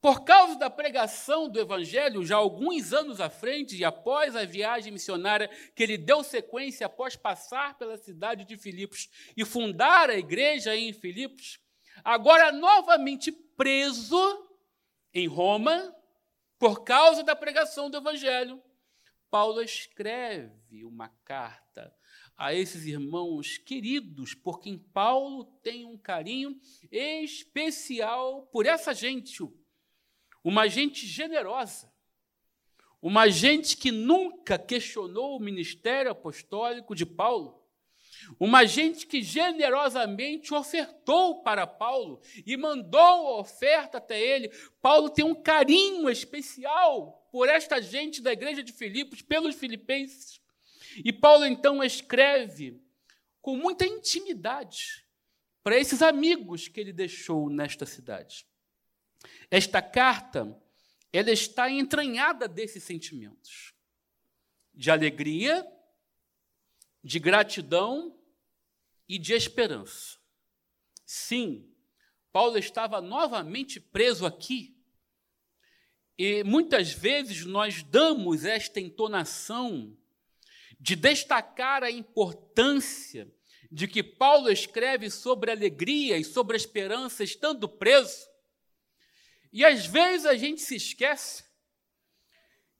Por 0.00 0.24
causa 0.24 0.56
da 0.56 0.70
pregação 0.70 1.48
do 1.48 1.58
Evangelho, 1.58 2.24
já 2.24 2.36
alguns 2.36 2.92
anos 2.92 3.20
à 3.20 3.28
frente, 3.28 3.76
e 3.76 3.84
após 3.84 4.36
a 4.36 4.44
viagem 4.44 4.92
missionária 4.92 5.48
que 5.74 5.82
ele 5.82 5.98
deu 5.98 6.22
sequência 6.22 6.86
após 6.86 7.16
passar 7.16 7.76
pela 7.76 7.96
cidade 7.96 8.44
de 8.44 8.56
Filipos 8.56 9.08
e 9.36 9.44
fundar 9.44 10.08
a 10.08 10.16
igreja 10.16 10.76
em 10.76 10.92
Filipos, 10.92 11.58
agora 12.04 12.52
novamente 12.52 13.32
preso 13.32 14.48
em 15.12 15.26
Roma, 15.26 15.92
por 16.60 16.84
causa 16.84 17.24
da 17.24 17.34
pregação 17.34 17.90
do 17.90 17.96
Evangelho, 17.96 18.62
Paulo 19.28 19.60
escreve 19.60 20.84
uma 20.84 21.08
carta 21.24 21.92
a 22.36 22.54
esses 22.54 22.84
irmãos 22.84 23.58
queridos, 23.58 24.32
por 24.32 24.60
quem 24.60 24.78
Paulo 24.78 25.44
tem 25.60 25.84
um 25.84 25.98
carinho 25.98 26.56
especial 26.90 28.46
por 28.46 28.64
essa 28.64 28.94
gente, 28.94 29.42
uma 30.42 30.68
gente 30.68 31.06
generosa, 31.06 31.92
uma 33.00 33.28
gente 33.28 33.76
que 33.76 33.90
nunca 33.90 34.58
questionou 34.58 35.36
o 35.36 35.40
ministério 35.40 36.10
apostólico 36.10 36.94
de 36.94 37.06
Paulo, 37.06 37.58
uma 38.38 38.66
gente 38.66 39.06
que 39.06 39.22
generosamente 39.22 40.52
ofertou 40.52 41.42
para 41.42 41.66
Paulo 41.66 42.20
e 42.44 42.56
mandou 42.56 43.00
a 43.00 43.38
oferta 43.38 43.98
até 43.98 44.20
ele. 44.20 44.50
Paulo 44.82 45.08
tem 45.08 45.24
um 45.24 45.34
carinho 45.34 46.10
especial 46.10 47.28
por 47.30 47.48
esta 47.48 47.80
gente 47.80 48.20
da 48.20 48.32
igreja 48.32 48.62
de 48.62 48.72
Filipos, 48.72 49.22
pelos 49.22 49.54
filipenses. 49.54 50.40
E 51.04 51.12
Paulo 51.12 51.44
então 51.44 51.82
escreve 51.82 52.80
com 53.40 53.56
muita 53.56 53.86
intimidade 53.86 55.06
para 55.62 55.78
esses 55.78 56.02
amigos 56.02 56.66
que 56.66 56.80
ele 56.80 56.92
deixou 56.92 57.48
nesta 57.48 57.86
cidade. 57.86 58.47
Esta 59.50 59.80
carta, 59.80 60.56
ela 61.12 61.30
está 61.30 61.70
entranhada 61.70 62.46
desses 62.46 62.84
sentimentos 62.84 63.72
de 64.74 64.90
alegria, 64.90 65.66
de 67.02 67.18
gratidão 67.18 68.16
e 69.08 69.18
de 69.18 69.32
esperança. 69.32 70.18
Sim, 71.04 71.68
Paulo 72.30 72.58
estava 72.58 73.00
novamente 73.00 73.80
preso 73.80 74.26
aqui. 74.26 74.76
E 76.16 76.44
muitas 76.44 76.92
vezes 76.92 77.44
nós 77.44 77.82
damos 77.82 78.44
esta 78.44 78.80
entonação 78.80 79.96
de 80.78 80.94
destacar 80.94 81.82
a 81.82 81.90
importância 81.90 83.32
de 83.70 83.88
que 83.88 84.02
Paulo 84.02 84.50
escreve 84.50 85.10
sobre 85.10 85.50
alegria 85.50 86.16
e 86.16 86.24
sobre 86.24 86.56
esperança 86.56 87.24
estando 87.24 87.68
preso. 87.68 88.28
E 89.52 89.64
às 89.64 89.86
vezes 89.86 90.26
a 90.26 90.36
gente 90.36 90.60
se 90.60 90.76
esquece 90.76 91.44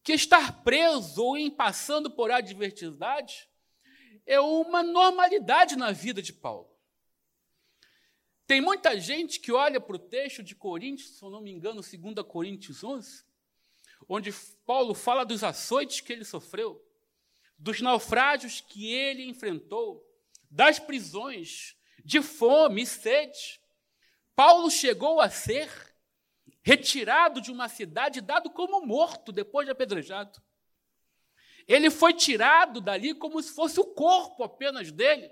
que 0.02 0.12
estar 0.12 0.62
preso 0.62 1.22
ou 1.22 1.36
em 1.36 1.50
passando 1.50 2.10
por 2.10 2.30
adversidade 2.30 3.48
é 4.26 4.40
uma 4.40 4.82
normalidade 4.82 5.76
na 5.76 5.92
vida 5.92 6.20
de 6.20 6.32
Paulo. 6.32 6.68
Tem 8.46 8.60
muita 8.60 8.98
gente 8.98 9.40
que 9.40 9.52
olha 9.52 9.80
para 9.80 9.96
o 9.96 9.98
texto 9.98 10.42
de 10.42 10.54
Coríntios, 10.54 11.18
se 11.18 11.22
eu 11.22 11.30
não 11.30 11.42
me 11.42 11.50
engano, 11.50 11.82
2 11.82 12.26
Coríntios 12.26 12.82
11, 12.82 13.24
onde 14.08 14.32
Paulo 14.64 14.94
fala 14.94 15.24
dos 15.24 15.44
açoites 15.44 16.00
que 16.00 16.12
ele 16.12 16.24
sofreu, 16.24 16.82
dos 17.58 17.82
naufrágios 17.82 18.62
que 18.62 18.90
ele 18.90 19.24
enfrentou, 19.24 20.02
das 20.50 20.78
prisões, 20.78 21.76
de 22.02 22.22
fome 22.22 22.82
e 22.82 22.86
sede. 22.86 23.60
Paulo 24.34 24.70
chegou 24.70 25.20
a 25.20 25.28
ser 25.28 25.87
retirado 26.68 27.40
de 27.40 27.50
uma 27.50 27.66
cidade, 27.66 28.20
dado 28.20 28.50
como 28.50 28.84
morto 28.84 29.32
depois 29.32 29.66
de 29.66 29.72
apedrejado. 29.72 30.38
Ele 31.66 31.88
foi 31.88 32.12
tirado 32.12 32.78
dali 32.78 33.14
como 33.14 33.42
se 33.42 33.54
fosse 33.54 33.80
o 33.80 33.86
corpo 33.86 34.44
apenas 34.44 34.92
dele. 34.92 35.30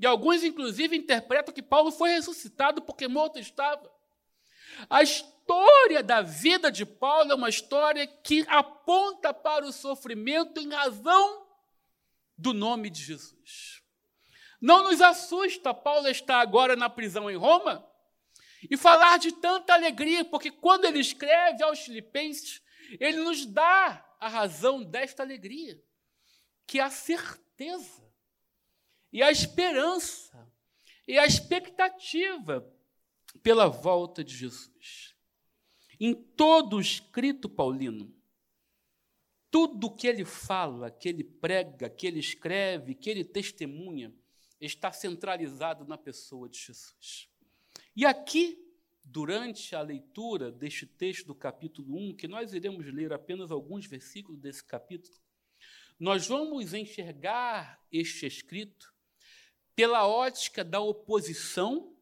E 0.00 0.04
alguns, 0.04 0.42
inclusive, 0.42 0.96
interpretam 0.96 1.54
que 1.54 1.62
Paulo 1.62 1.92
foi 1.92 2.10
ressuscitado 2.10 2.82
porque 2.82 3.06
morto 3.06 3.38
estava. 3.38 3.88
A 4.90 5.00
história 5.00 6.02
da 6.02 6.22
vida 6.22 6.72
de 6.72 6.84
Paulo 6.84 7.30
é 7.30 7.36
uma 7.36 7.48
história 7.48 8.04
que 8.04 8.44
aponta 8.48 9.32
para 9.32 9.64
o 9.64 9.72
sofrimento 9.72 10.60
em 10.60 10.72
razão 10.72 11.46
do 12.36 12.52
nome 12.52 12.90
de 12.90 13.00
Jesus. 13.00 13.80
Não 14.60 14.82
nos 14.82 15.00
assusta 15.00 15.72
Paulo 15.72 16.08
estar 16.08 16.40
agora 16.40 16.74
na 16.74 16.90
prisão 16.90 17.30
em 17.30 17.36
Roma 17.36 17.93
e 18.70 18.76
falar 18.76 19.18
de 19.18 19.32
tanta 19.32 19.74
alegria, 19.74 20.24
porque 20.24 20.50
quando 20.50 20.84
ele 20.84 21.00
escreve 21.00 21.62
aos 21.62 21.80
Filipenses, 21.80 22.62
ele 23.00 23.18
nos 23.18 23.46
dá 23.46 24.04
a 24.20 24.28
razão 24.28 24.82
desta 24.82 25.22
alegria, 25.22 25.82
que 26.66 26.78
é 26.78 26.82
a 26.82 26.90
certeza 26.90 28.04
e 29.12 29.22
a 29.22 29.30
esperança 29.30 30.52
e 31.06 31.18
a 31.18 31.26
expectativa 31.26 32.68
pela 33.42 33.68
volta 33.68 34.24
de 34.24 34.34
Jesus. 34.34 35.14
Em 36.00 36.14
todo 36.14 36.76
o 36.76 36.80
escrito 36.80 37.48
paulino, 37.48 38.12
tudo 39.50 39.94
que 39.94 40.08
ele 40.08 40.24
fala, 40.24 40.90
que 40.90 41.08
ele 41.08 41.22
prega, 41.22 41.88
que 41.88 42.06
ele 42.06 42.18
escreve, 42.18 42.94
que 42.94 43.08
ele 43.08 43.24
testemunha, 43.24 44.12
está 44.60 44.90
centralizado 44.90 45.84
na 45.84 45.96
pessoa 45.96 46.48
de 46.48 46.58
Jesus. 46.58 47.28
E 47.96 48.04
aqui, 48.04 48.58
durante 49.04 49.76
a 49.76 49.80
leitura 49.80 50.50
deste 50.50 50.84
texto 50.84 51.26
do 51.26 51.34
capítulo 51.34 51.96
1, 51.96 52.16
que 52.16 52.26
nós 52.26 52.52
iremos 52.52 52.86
ler 52.86 53.12
apenas 53.12 53.52
alguns 53.52 53.86
versículos 53.86 54.40
desse 54.40 54.64
capítulo, 54.64 55.16
nós 55.98 56.26
vamos 56.26 56.74
enxergar 56.74 57.80
este 57.92 58.26
escrito 58.26 58.92
pela 59.76 60.06
ótica 60.06 60.64
da 60.64 60.80
oposição 60.80 61.96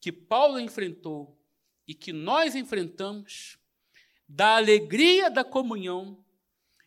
que 0.00 0.10
Paulo 0.10 0.58
enfrentou 0.58 1.38
e 1.86 1.94
que 1.94 2.12
nós 2.12 2.54
enfrentamos, 2.54 3.58
da 4.26 4.56
alegria 4.56 5.28
da 5.28 5.44
comunhão 5.44 6.24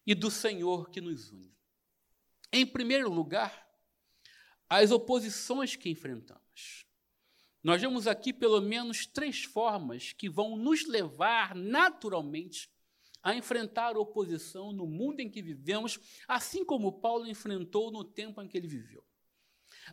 e 0.08 0.15
do 0.15 0.32
Senhor 0.32 0.89
que 0.89 1.02
nos 1.02 1.30
une. 1.32 1.54
Em 2.52 2.65
primeiro 2.65 3.12
lugar, 3.12 3.69
as 4.69 4.91
oposições 4.91 5.76
que 5.76 5.89
enfrentamos. 5.89 6.83
Nós 7.63 7.82
vemos 7.82 8.08
aqui 8.08 8.34
pelo 8.34 8.60
menos 8.60 9.06
três 9.06 9.43
formas 9.43 10.12
que 10.12 10.30
vão 10.30 10.58
nos 10.58 10.86
levar 10.86 11.56
naturalmente 11.56 12.69
a 13.23 13.34
enfrentar 13.34 13.97
oposição 13.97 14.73
no 14.73 14.86
mundo 14.86 15.21
em 15.21 15.30
que 15.30 15.41
vivemos, 15.41 15.97
assim 16.28 16.65
como 16.65 16.99
Paulo 16.99 17.26
enfrentou 17.26 17.89
no 17.89 18.04
tempo 18.04 18.41
em 18.41 18.49
que 18.49 18.58
ele 18.58 18.67
viveu. 18.67 19.02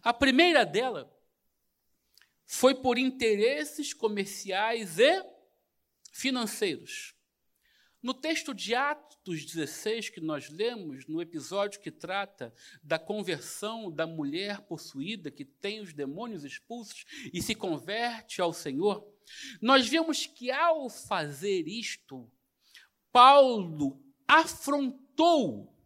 A 0.02 0.12
primeira 0.12 0.66
dela 0.66 1.16
foi 2.44 2.74
por 2.74 2.98
interesses 2.98 3.94
comerciais 3.94 4.98
e 4.98 5.24
financeiros. 6.12 7.14
No 8.02 8.14
texto 8.14 8.54
de 8.54 8.74
Atos 8.74 9.44
16, 9.44 10.08
que 10.08 10.20
nós 10.22 10.48
lemos, 10.48 11.06
no 11.06 11.20
episódio 11.20 11.80
que 11.80 11.90
trata 11.90 12.54
da 12.82 12.98
conversão 12.98 13.92
da 13.92 14.06
mulher 14.06 14.62
possuída, 14.62 15.30
que 15.30 15.44
tem 15.44 15.80
os 15.80 15.92
demônios 15.92 16.42
expulsos 16.42 17.04
e 17.30 17.42
se 17.42 17.54
converte 17.54 18.40
ao 18.40 18.54
Senhor, 18.54 19.06
nós 19.60 19.86
vemos 19.86 20.24
que 20.24 20.50
ao 20.50 20.88
fazer 20.88 21.68
isto, 21.68 22.30
Paulo 23.12 24.02
afrontou 24.26 25.76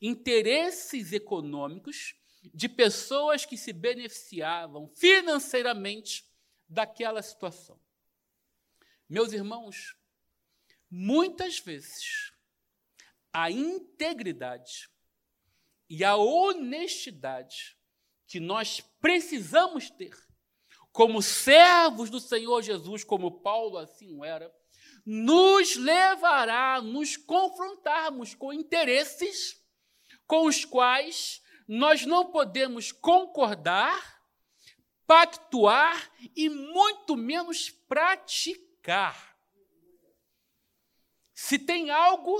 interesses 0.00 1.12
econômicos 1.12 2.14
de 2.52 2.68
pessoas 2.68 3.46
que 3.46 3.56
se 3.56 3.72
beneficiavam 3.72 4.88
financeiramente 4.94 6.24
daquela 6.68 7.22
situação. 7.22 7.80
Meus 9.08 9.32
irmãos, 9.32 9.96
Muitas 10.98 11.58
vezes, 11.58 12.32
a 13.30 13.50
integridade 13.50 14.88
e 15.90 16.02
a 16.02 16.16
honestidade 16.16 17.76
que 18.26 18.40
nós 18.40 18.80
precisamos 18.98 19.90
ter 19.90 20.16
como 20.92 21.20
servos 21.20 22.08
do 22.08 22.18
Senhor 22.18 22.62
Jesus, 22.62 23.04
como 23.04 23.42
Paulo 23.42 23.76
assim 23.76 24.24
era, 24.24 24.50
nos 25.04 25.76
levará 25.76 26.76
a 26.76 26.80
nos 26.80 27.14
confrontarmos 27.14 28.34
com 28.34 28.50
interesses 28.50 29.62
com 30.26 30.46
os 30.46 30.64
quais 30.64 31.42
nós 31.68 32.06
não 32.06 32.32
podemos 32.32 32.90
concordar, 32.90 34.18
pactuar 35.06 36.10
e 36.34 36.48
muito 36.48 37.18
menos 37.18 37.68
praticar. 37.68 39.35
Se 41.36 41.58
tem 41.58 41.90
algo 41.90 42.34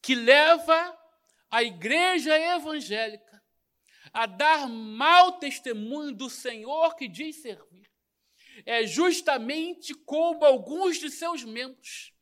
que 0.00 0.14
leva 0.14 0.98
a 1.50 1.62
igreja 1.62 2.34
evangélica 2.34 3.44
a 4.10 4.24
dar 4.24 4.66
mau 4.66 5.38
testemunho 5.38 6.10
do 6.10 6.30
Senhor 6.30 6.96
que 6.96 7.06
diz 7.06 7.42
servir, 7.42 7.86
é 8.64 8.86
justamente 8.86 9.92
como 9.92 10.46
alguns 10.46 10.98
de 10.98 11.10
seus 11.10 11.44
membros 11.44 12.14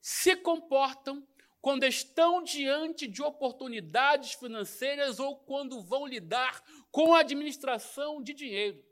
se 0.00 0.34
comportam 0.34 1.24
quando 1.60 1.84
estão 1.84 2.42
diante 2.42 3.06
de 3.06 3.22
oportunidades 3.22 4.32
financeiras 4.32 5.20
ou 5.20 5.36
quando 5.36 5.80
vão 5.80 6.08
lidar 6.08 6.60
com 6.90 7.14
a 7.14 7.20
administração 7.20 8.20
de 8.20 8.34
dinheiro. 8.34 8.84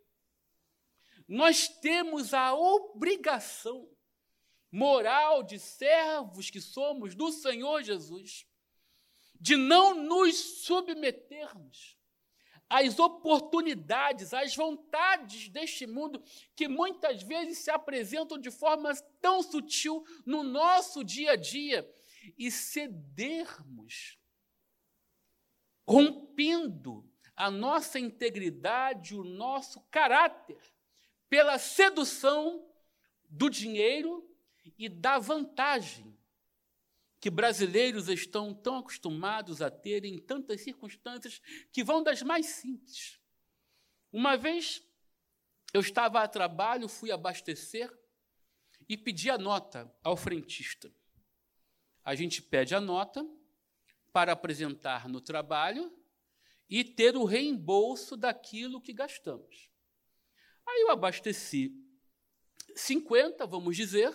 Nós 1.27 1.67
temos 1.67 2.33
a 2.33 2.55
obrigação 2.55 3.91
moral 4.71 5.43
de 5.43 5.59
servos 5.59 6.51
que 6.51 6.61
somos 6.61 7.15
do 7.15 7.33
Senhor 7.33 7.83
Jesus 7.83 8.47
de 9.41 9.57
não 9.57 9.95
nos 9.95 10.65
submetermos 10.65 11.97
às 12.69 12.99
oportunidades, 12.99 14.35
às 14.35 14.55
vontades 14.55 15.49
deste 15.49 15.87
mundo 15.87 16.23
que 16.55 16.69
muitas 16.69 17.23
vezes 17.23 17.59
se 17.59 17.71
apresentam 17.71 18.37
de 18.37 18.51
forma 18.51 18.93
tão 19.21 19.43
sutil 19.43 20.05
no 20.27 20.43
nosso 20.43 21.03
dia 21.03 21.33
a 21.33 21.37
dia 21.37 21.89
e 22.37 22.51
cedermos, 22.51 24.19
rompendo 25.87 27.11
a 27.35 27.51
nossa 27.51 27.99
integridade, 27.99 29.15
o 29.15 29.25
nosso 29.25 29.81
caráter, 29.91 30.61
pela 31.29 31.59
sedução 31.59 32.67
do 33.31 33.49
dinheiro 33.49 34.28
e 34.77 34.89
da 34.89 35.19
vantagem 35.19 36.17
que 37.21 37.31
brasileiros 37.31 38.09
estão 38.09 38.55
tão 38.55 38.79
acostumados 38.79 39.61
a 39.61 39.71
ter 39.71 40.05
em 40.05 40.19
tantas 40.19 40.61
circunstâncias 40.61 41.41
que 41.73 41.83
vão 41.83 42.03
das 42.03 42.23
mais 42.23 42.47
simples. 42.47 43.21
Uma 44.13 44.37
vez 44.37 44.83
eu 45.73 45.81
estava 45.81 46.23
a 46.23 46.29
trabalho, 46.29 46.89
fui 46.89 47.11
abastecer 47.11 47.93
e 48.89 48.97
pedi 48.97 49.31
a 49.31 49.37
nota 49.37 49.93
ao 50.03 50.17
frentista. 50.17 50.93
A 52.05 52.15
gente 52.15 52.41
pede 52.41 52.75
a 52.75 52.81
nota 52.81 53.27
para 54.13 54.33
apresentar 54.33 55.09
no 55.09 55.21
trabalho 55.21 55.93
e 56.71 56.85
ter 56.85 57.17
o 57.17 57.25
reembolso 57.25 58.17
daquilo 58.17 58.81
que 58.81 58.93
gastamos. 58.93 59.71
Aí 60.67 60.83
eu 60.83 60.91
abasteci 60.91 61.75
50, 62.75 63.47
vamos 63.47 63.77
dizer, 63.77 64.13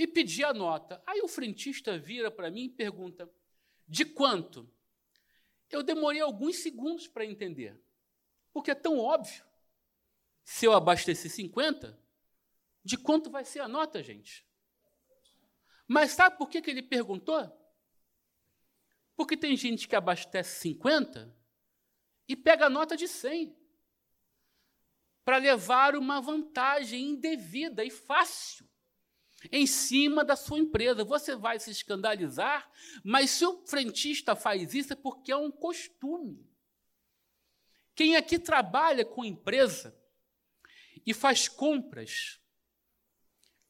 e 0.00 0.06
pedi 0.06 0.42
a 0.42 0.54
nota. 0.54 1.02
Aí 1.06 1.20
o 1.20 1.28
frentista 1.28 1.98
vira 1.98 2.30
para 2.30 2.50
mim 2.50 2.64
e 2.64 2.68
pergunta: 2.70 3.30
de 3.86 4.06
quanto? 4.06 4.66
Eu 5.68 5.82
demorei 5.82 6.22
alguns 6.22 6.56
segundos 6.56 7.06
para 7.06 7.24
entender, 7.24 7.78
porque 8.50 8.70
é 8.70 8.74
tão 8.74 8.98
óbvio. 8.98 9.44
Se 10.42 10.64
eu 10.64 10.72
abastecer 10.72 11.30
50, 11.30 12.02
de 12.82 12.96
quanto 12.96 13.30
vai 13.30 13.44
ser 13.44 13.60
a 13.60 13.68
nota, 13.68 14.02
gente? 14.02 14.48
Mas 15.86 16.12
sabe 16.12 16.38
por 16.38 16.48
que, 16.48 16.62
que 16.62 16.70
ele 16.70 16.82
perguntou? 16.82 17.38
Porque 19.14 19.36
tem 19.36 19.54
gente 19.54 19.86
que 19.86 19.94
abastece 19.94 20.60
50 20.60 21.36
e 22.26 22.34
pega 22.34 22.66
a 22.66 22.70
nota 22.70 22.96
de 22.96 23.06
100 23.06 23.54
para 25.26 25.36
levar 25.36 25.94
uma 25.94 26.22
vantagem 26.22 27.10
indevida 27.10 27.84
e 27.84 27.90
fácil 27.90 28.69
em 29.50 29.66
cima 29.66 30.24
da 30.24 30.36
sua 30.36 30.58
empresa. 30.58 31.04
Você 31.04 31.36
vai 31.36 31.58
se 31.58 31.70
escandalizar, 31.70 32.70
mas 33.04 33.30
se 33.30 33.44
o 33.46 33.64
frentista 33.66 34.36
faz 34.36 34.74
isso 34.74 34.92
é 34.92 34.96
porque 34.96 35.32
é 35.32 35.36
um 35.36 35.50
costume. 35.50 36.48
Quem 37.94 38.16
aqui 38.16 38.38
trabalha 38.38 39.04
com 39.04 39.24
empresa 39.24 39.96
e 41.06 41.14
faz 41.14 41.48
compras, 41.48 42.40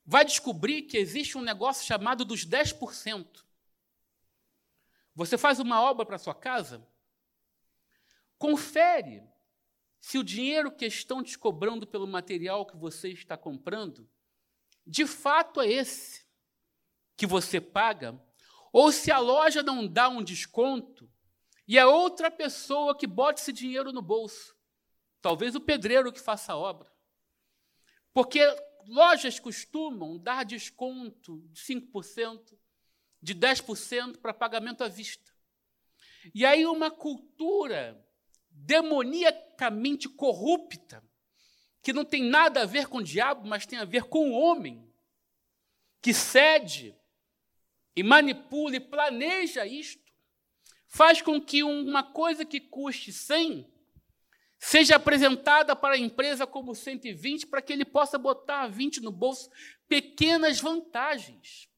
vai 0.05 0.25
descobrir 0.25 0.83
que 0.83 0.97
existe 0.97 1.39
um 1.39 1.43
negócio 1.43 1.87
chamado 1.87 2.25
dos 2.25 2.47
10%. 2.47 3.45
Você 5.15 5.37
faz 5.37 5.59
uma 5.59 5.81
obra 5.83 6.07
para 6.07 6.19
sua 6.19 6.35
casa, 6.35 6.87
confere 8.39 9.23
se 10.01 10.19
o 10.19 10.25
dinheiro 10.25 10.75
que 10.75 10.87
estão 10.87 11.23
te 11.23 11.39
cobrando 11.39 11.87
pelo 11.87 12.07
material 12.07 12.65
que 12.65 12.77
você 12.77 13.11
está 13.11 13.37
comprando 13.37 14.09
de 14.87 15.07
fato 15.07 15.61
é 15.61 15.69
esse 15.69 16.25
que 17.17 17.27
você 17.27 17.61
paga, 17.61 18.21
ou 18.73 18.91
se 18.91 19.11
a 19.11 19.19
loja 19.19 19.63
não 19.63 19.87
dá 19.87 20.09
um 20.09 20.23
desconto 20.23 21.11
e 21.67 21.79
é 21.79 21.87
outra 21.87 22.31
pessoa 22.31 22.97
que 22.97 23.07
bota 23.07 23.41
esse 23.41 23.53
dinheiro 23.53 23.93
no 23.93 24.03
bolso, 24.03 24.57
talvez 25.21 25.55
o 25.55 25.61
pedreiro 25.61 26.13
que 26.13 26.21
faça 26.21 26.53
a 26.53 26.57
obra. 26.57 26.91
Porque 28.13 28.41
lojas 28.87 29.39
costumam 29.39 30.19
dar 30.19 30.45
desconto 30.45 31.47
de 31.51 31.61
5%, 31.63 32.59
de 33.23 33.35
10% 33.35 34.17
para 34.19 34.35
pagamento 34.35 34.83
à 34.83 34.89
vista. 34.89 35.31
E 36.35 36.45
aí 36.45 36.67
uma 36.67 36.91
cultura 36.91 38.05
demoniacamente 38.51 40.09
corrupta 40.09 41.09
que 41.83 41.93
não 41.93 42.05
tem 42.05 42.23
nada 42.23 42.63
a 42.63 42.67
ver 42.67 42.87
com 42.87 42.99
o 42.99 43.03
diabo, 43.03 43.49
mas 43.49 43.67
tem 43.67 43.79
a 43.79 43.85
ver 43.85 44.05
com 44.05 44.31
o 44.31 44.35
homem, 44.35 44.87
que 46.03 46.13
cede 46.13 46.97
e 47.97 48.03
manipula 48.03 48.77
e 48.77 48.81
planeja 48.81 49.67
isto, 49.67 50.03
faz 50.87 51.23
com 51.23 51.41
que 51.41 51.63
uma 51.63 52.03
coisa 52.03 52.45
que 52.45 52.61
custe 52.61 53.13
100 53.13 53.71
seja 54.59 54.97
apresentada 54.97 55.75
para 55.75 55.95
a 55.95 55.99
empresa 55.99 56.47
como 56.47 56.75
120 56.75 57.47
para 57.47 57.63
que 57.63 57.73
ele 57.73 57.85
possa 57.85 58.19
botar 58.19 58.67
20 58.67 59.01
no 59.01 59.11
bolso, 59.11 59.51
pequenas 59.89 60.61
vantagens. 60.61 61.69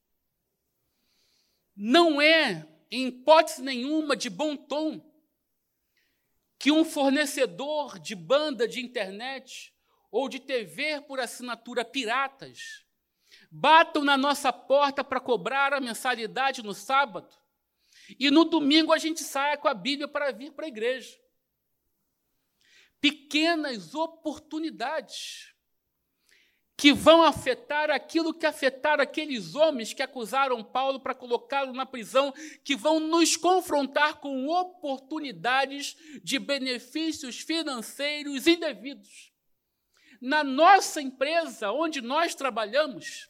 Não 1.77 2.21
é, 2.21 2.69
em 2.91 3.07
hipótese 3.07 3.62
nenhuma, 3.62 4.17
de 4.17 4.29
bom 4.29 4.57
tom 4.57 5.01
que 6.59 6.71
um 6.71 6.85
fornecedor 6.85 7.99
de 7.99 8.15
banda 8.15 8.69
de 8.69 8.81
internet 8.81 9.72
ou 10.12 10.29
de 10.29 10.38
TV 10.38 11.01
por 11.01 11.18
assinatura 11.18 11.85
piratas 11.85 12.85
batam 13.51 14.05
na 14.05 14.16
nossa 14.16 14.53
porta 14.53 15.03
para 15.03 15.18
cobrar 15.18 15.72
a 15.72 15.81
mensalidade 15.81 16.62
no 16.62 16.75
sábado 16.75 17.35
e 18.18 18.31
no 18.31 18.44
domingo 18.44 18.92
a 18.92 18.98
gente 18.98 19.25
saia 19.25 19.57
com 19.57 19.68
a 19.68 19.75
Bíblia 19.75 20.07
para 20.07 20.31
vir 20.31 20.53
para 20.53 20.66
a 20.66 20.68
igreja. 20.68 21.18
Pequenas 23.01 23.94
oportunidades 23.94 25.51
que 26.77 26.92
vão 26.92 27.22
afetar 27.22 27.90
aquilo 27.90 28.35
que 28.35 28.44
afetaram 28.44 29.03
aqueles 29.03 29.55
homens 29.55 29.94
que 29.94 30.03
acusaram 30.03 30.64
Paulo 30.64 31.01
para 31.01 31.14
colocá-lo 31.14 31.72
na 31.72 31.87
prisão, 31.87 32.35
que 32.64 32.75
vão 32.75 32.98
nos 32.98 33.37
confrontar 33.37 34.20
com 34.20 34.48
oportunidades 34.48 35.96
de 36.22 36.38
benefícios 36.38 37.40
financeiros 37.40 38.46
indevidos 38.46 39.32
na 40.23 40.45
nossa 40.45 41.03
empresa, 41.03 41.73
onde 41.73 42.01
nós 42.01 42.33
trabalhamos, 42.33 43.29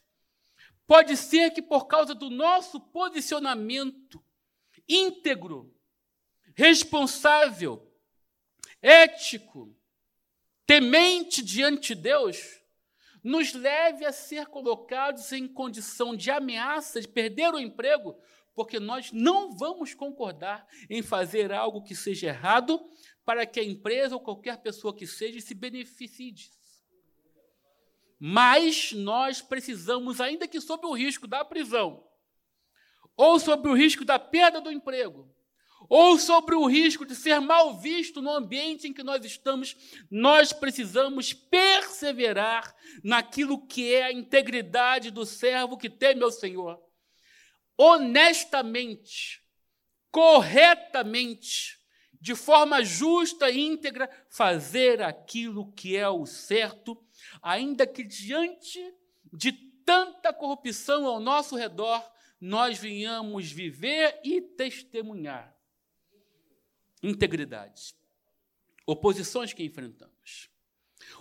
pode 0.86 1.16
ser 1.16 1.50
que 1.50 1.62
por 1.62 1.86
causa 1.86 2.14
do 2.14 2.28
nosso 2.28 2.78
posicionamento 2.78 4.22
íntegro, 4.86 5.74
responsável, 6.54 7.90
ético, 8.82 9.74
temente 10.66 11.42
diante 11.42 11.94
de 11.94 12.02
Deus, 12.02 12.60
nos 13.24 13.54
leve 13.54 14.04
a 14.04 14.12
ser 14.12 14.48
colocados 14.48 15.32
em 15.32 15.48
condição 15.48 16.14
de 16.14 16.30
ameaça 16.30 17.00
de 17.00 17.08
perder 17.08 17.54
o 17.54 17.58
emprego, 17.58 18.20
porque 18.52 18.78
nós 18.78 19.10
não 19.12 19.56
vamos 19.56 19.94
concordar 19.94 20.66
em 20.90 21.00
fazer 21.00 21.52
algo 21.52 21.82
que 21.82 21.96
seja 21.96 22.26
errado 22.26 22.78
para 23.24 23.46
que 23.46 23.60
a 23.60 23.64
empresa 23.64 24.14
ou 24.14 24.20
qualquer 24.20 24.58
pessoa 24.58 24.94
que 24.94 25.06
seja 25.06 25.40
se 25.40 25.54
beneficie 25.54 26.32
disso. 26.32 26.61
Mas 28.24 28.92
nós 28.92 29.42
precisamos, 29.42 30.20
ainda 30.20 30.46
que 30.46 30.60
sob 30.60 30.86
o 30.86 30.92
risco 30.92 31.26
da 31.26 31.44
prisão, 31.44 32.06
ou 33.16 33.40
sobre 33.40 33.68
o 33.68 33.74
risco 33.74 34.04
da 34.04 34.16
perda 34.16 34.60
do 34.60 34.70
emprego, 34.70 35.28
ou 35.88 36.16
sobre 36.16 36.54
o 36.54 36.64
risco 36.66 37.04
de 37.04 37.16
ser 37.16 37.40
mal 37.40 37.76
visto 37.80 38.22
no 38.22 38.30
ambiente 38.30 38.86
em 38.86 38.92
que 38.92 39.02
nós 39.02 39.24
estamos, 39.24 39.76
nós 40.08 40.52
precisamos 40.52 41.32
perseverar 41.32 42.72
naquilo 43.02 43.66
que 43.66 43.92
é 43.92 44.04
a 44.04 44.12
integridade 44.12 45.10
do 45.10 45.26
servo 45.26 45.76
que 45.76 45.90
teme 45.90 46.22
ao 46.22 46.30
Senhor. 46.30 46.80
Honestamente, 47.76 49.42
corretamente, 50.12 51.76
de 52.20 52.36
forma 52.36 52.84
justa 52.84 53.50
e 53.50 53.58
íntegra, 53.58 54.08
fazer 54.30 55.02
aquilo 55.02 55.72
que 55.72 55.96
é 55.96 56.08
o 56.08 56.24
certo 56.24 57.04
ainda 57.42 57.86
que 57.86 58.04
diante 58.04 58.80
de 59.32 59.52
tanta 59.52 60.32
corrupção 60.32 61.06
ao 61.06 61.18
nosso 61.18 61.56
redor, 61.56 62.08
nós 62.40 62.78
venhamos 62.78 63.50
viver 63.50 64.20
e 64.24 64.40
testemunhar 64.40 65.52
integridade. 67.02 67.94
Oposições 68.86 69.52
que 69.52 69.64
enfrentamos. 69.64 70.48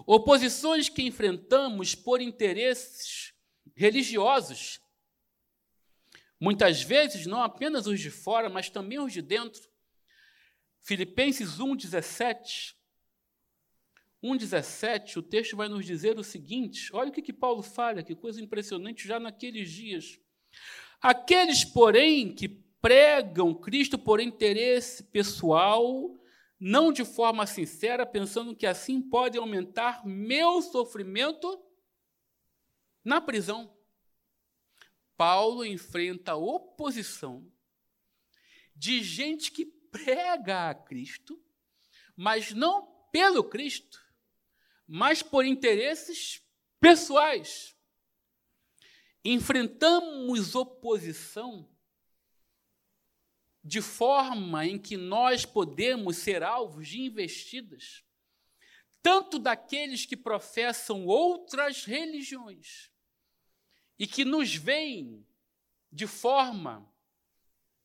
Oposições 0.06 0.90
que 0.90 1.02
enfrentamos 1.02 1.96
por 1.96 2.22
interesses 2.22 3.34
religiosos. 3.76 4.80
Muitas 6.40 6.82
vezes, 6.82 7.26
não 7.26 7.42
apenas 7.42 7.88
os 7.88 8.00
de 8.00 8.10
fora, 8.10 8.50
mas 8.50 8.70
também 8.70 9.00
os 9.00 9.14
de 9.14 9.22
dentro. 9.22 9.70
Filipenses 10.82 11.58
1,17. 11.58 12.76
1,17, 14.24 15.18
o 15.18 15.24
texto 15.24 15.58
vai 15.58 15.68
nos 15.68 15.86
dizer 15.86 16.18
o 16.20 16.24
seguinte: 16.24 16.90
olha 16.94 17.10
o 17.10 17.12
que, 17.12 17.22
que 17.22 17.34
Paulo 17.34 17.64
fala, 17.64 18.04
que 18.04 18.16
coisa 18.16 18.42
impressionante 18.42 19.08
já 19.08 19.20
naqueles 19.20 19.70
dias. 19.72 20.20
Aqueles, 21.02 21.66
porém, 21.66 22.34
que 22.34 22.48
pregam 22.48 23.54
Cristo 23.54 23.98
por 23.98 24.20
interesse 24.20 25.04
pessoal, 25.06 26.20
não 26.60 26.92
de 26.92 27.04
forma 27.04 27.48
sincera, 27.48 28.06
pensando 28.06 28.56
que 28.56 28.68
assim 28.68 29.02
pode 29.02 29.38
aumentar 29.38 30.06
meu 30.06 30.62
sofrimento 30.62 31.64
na 33.04 33.20
prisão. 33.20 33.76
Paulo 35.18 35.66
enfrenta 35.66 36.36
oposição 36.36 37.52
de 38.76 39.04
gente 39.04 39.52
que 39.52 39.66
prega 39.66 40.70
a 40.70 40.76
Cristo, 40.76 41.40
mas 42.16 42.54
não 42.54 42.88
pelo 43.12 43.44
Cristo, 43.44 44.01
mas 44.88 45.22
por 45.22 45.46
interesses 45.46 46.42
pessoais. 46.80 47.76
Enfrentamos 49.24 50.56
oposição 50.56 51.70
de 53.64 53.82
forma 53.82 54.66
em 54.66 54.80
que 54.80 54.98
nós 54.98 55.46
podemos 55.46 56.18
ser 56.18 56.42
alvos 56.42 56.88
de 56.88 57.02
investidas, 57.02 58.04
tanto 59.04 59.38
daqueles 59.38 60.06
que 60.06 60.18
professam 60.18 61.06
outras 61.06 61.86
religiões 61.86 62.92
e 64.00 64.08
que 64.08 64.26
nos 64.26 64.56
veem 64.56 65.26
de 65.92 66.08
forma 66.08 66.92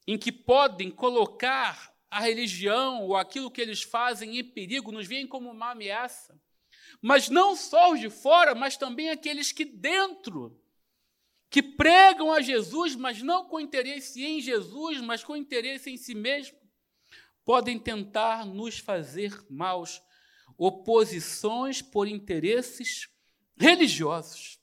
em 0.06 0.16
que 0.16 0.32
podem 0.32 0.90
colocar 0.90 1.94
a 2.10 2.20
religião 2.20 3.02
ou 3.02 3.16
aquilo 3.16 3.50
que 3.50 3.60
eles 3.60 3.82
fazem 3.82 4.38
em 4.38 4.44
perigo, 4.44 4.92
nos 4.92 5.06
veem 5.06 5.26
como 5.26 5.50
uma 5.50 5.72
ameaça. 5.72 6.40
Mas 7.00 7.28
não 7.28 7.54
só 7.54 7.92
os 7.92 8.00
de 8.00 8.10
fora, 8.10 8.54
mas 8.54 8.76
também 8.76 9.10
aqueles 9.10 9.52
que 9.52 9.64
dentro 9.64 10.60
que 11.48 11.62
pregam 11.62 12.32
a 12.32 12.40
Jesus, 12.40 12.94
mas 12.94 13.22
não 13.22 13.46
com 13.46 13.60
interesse 13.60 14.22
em 14.22 14.40
Jesus, 14.40 15.00
mas 15.00 15.22
com 15.22 15.36
interesse 15.36 15.90
em 15.90 15.96
si 15.96 16.14
mesmo, 16.14 16.58
podem 17.44 17.78
tentar 17.78 18.44
nos 18.44 18.78
fazer 18.78 19.32
maus, 19.48 20.02
oposições 20.58 21.80
por 21.80 22.08
interesses 22.08 23.08
religiosos, 23.56 24.58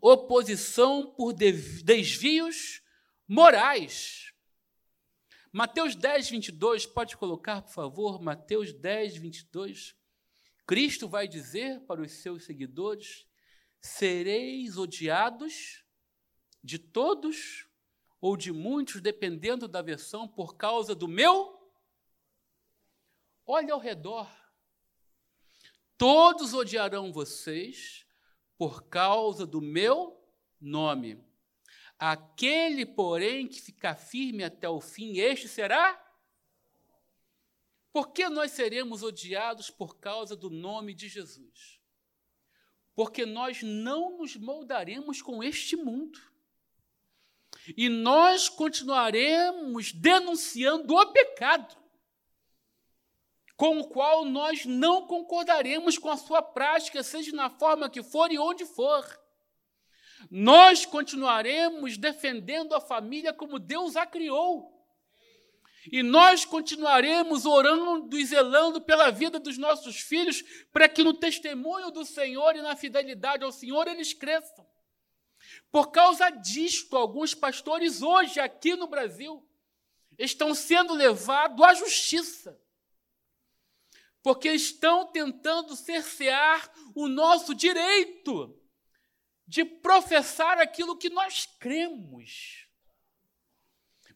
oposição 0.00 1.14
por 1.16 1.32
desvios 1.32 2.82
morais. 3.26 4.32
Mateus 5.50 5.94
10, 5.94 6.30
22, 6.30 6.86
pode 6.86 7.16
colocar, 7.16 7.62
por 7.62 7.72
favor, 7.72 8.20
Mateus 8.20 8.72
10, 8.72 9.16
22. 9.16 9.94
Cristo 10.66 11.08
vai 11.08 11.26
dizer 11.26 11.80
para 11.86 12.00
os 12.00 12.12
seus 12.12 12.44
seguidores: 12.44 13.26
sereis 13.80 14.76
odiados 14.76 15.84
de 16.62 16.78
todos 16.78 17.68
ou 18.20 18.36
de 18.36 18.52
muitos, 18.52 19.00
dependendo 19.00 19.66
da 19.66 19.82
versão, 19.82 20.28
por 20.28 20.56
causa 20.56 20.94
do 20.94 21.08
meu. 21.08 21.60
Olha 23.44 23.74
ao 23.74 23.80
redor. 23.80 24.30
Todos 25.98 26.54
odiarão 26.54 27.12
vocês 27.12 28.06
por 28.56 28.88
causa 28.88 29.44
do 29.44 29.60
meu 29.60 30.20
nome. 30.60 31.24
Aquele, 31.98 32.86
porém, 32.86 33.46
que 33.46 33.60
ficar 33.60 33.94
firme 33.94 34.42
até 34.42 34.68
o 34.68 34.80
fim, 34.80 35.18
este 35.18 35.48
será. 35.48 36.01
Por 37.92 38.12
que 38.12 38.28
nós 38.28 38.52
seremos 38.52 39.02
odiados 39.02 39.70
por 39.70 39.98
causa 39.98 40.34
do 40.34 40.48
nome 40.48 40.94
de 40.94 41.08
Jesus? 41.08 41.82
porque 42.94 43.24
nós 43.24 43.62
não 43.62 44.18
nos 44.18 44.36
moldaremos 44.36 45.22
com 45.22 45.42
este 45.42 45.76
mundo. 45.76 46.18
E 47.76 47.88
nós 47.88 48.48
continuaremos 48.48 49.92
denunciando 49.92 50.94
o 50.94 51.12
pecado, 51.12 51.76
com 53.56 53.78
o 53.78 53.88
qual 53.88 54.24
nós 54.24 54.64
não 54.64 55.06
concordaremos 55.06 55.96
com 55.96 56.10
a 56.10 56.16
sua 56.16 56.42
prática, 56.42 57.02
seja 57.02 57.34
na 57.34 57.48
forma 57.48 57.88
que 57.88 58.02
for 58.02 58.32
e 58.32 58.38
onde 58.38 58.64
for. 58.64 59.06
Nós 60.30 60.84
continuaremos 60.84 61.96
defendendo 61.96 62.74
a 62.74 62.80
família 62.80 63.32
como 63.32 63.58
Deus 63.58 63.96
a 63.96 64.06
criou. 64.06 64.71
E 65.90 66.02
nós 66.02 66.44
continuaremos 66.44 67.44
orando 67.44 68.16
e 68.16 68.24
zelando 68.24 68.80
pela 68.80 69.10
vida 69.10 69.40
dos 69.40 69.58
nossos 69.58 69.96
filhos, 69.96 70.42
para 70.72 70.88
que 70.88 71.02
no 71.02 71.14
testemunho 71.14 71.90
do 71.90 72.04
Senhor 72.04 72.54
e 72.54 72.62
na 72.62 72.76
fidelidade 72.76 73.42
ao 73.42 73.50
Senhor 73.50 73.88
eles 73.88 74.12
cresçam. 74.12 74.66
Por 75.72 75.90
causa 75.90 76.30
disto, 76.30 76.96
alguns 76.96 77.34
pastores 77.34 78.00
hoje 78.00 78.38
aqui 78.38 78.76
no 78.76 78.86
Brasil 78.86 79.44
estão 80.16 80.54
sendo 80.54 80.94
levados 80.94 81.64
à 81.64 81.74
justiça, 81.74 82.60
porque 84.22 84.52
estão 84.52 85.06
tentando 85.06 85.74
cercear 85.74 86.70
o 86.94 87.08
nosso 87.08 87.54
direito 87.54 88.56
de 89.48 89.64
professar 89.64 90.58
aquilo 90.58 90.96
que 90.96 91.10
nós 91.10 91.46
cremos 91.58 92.61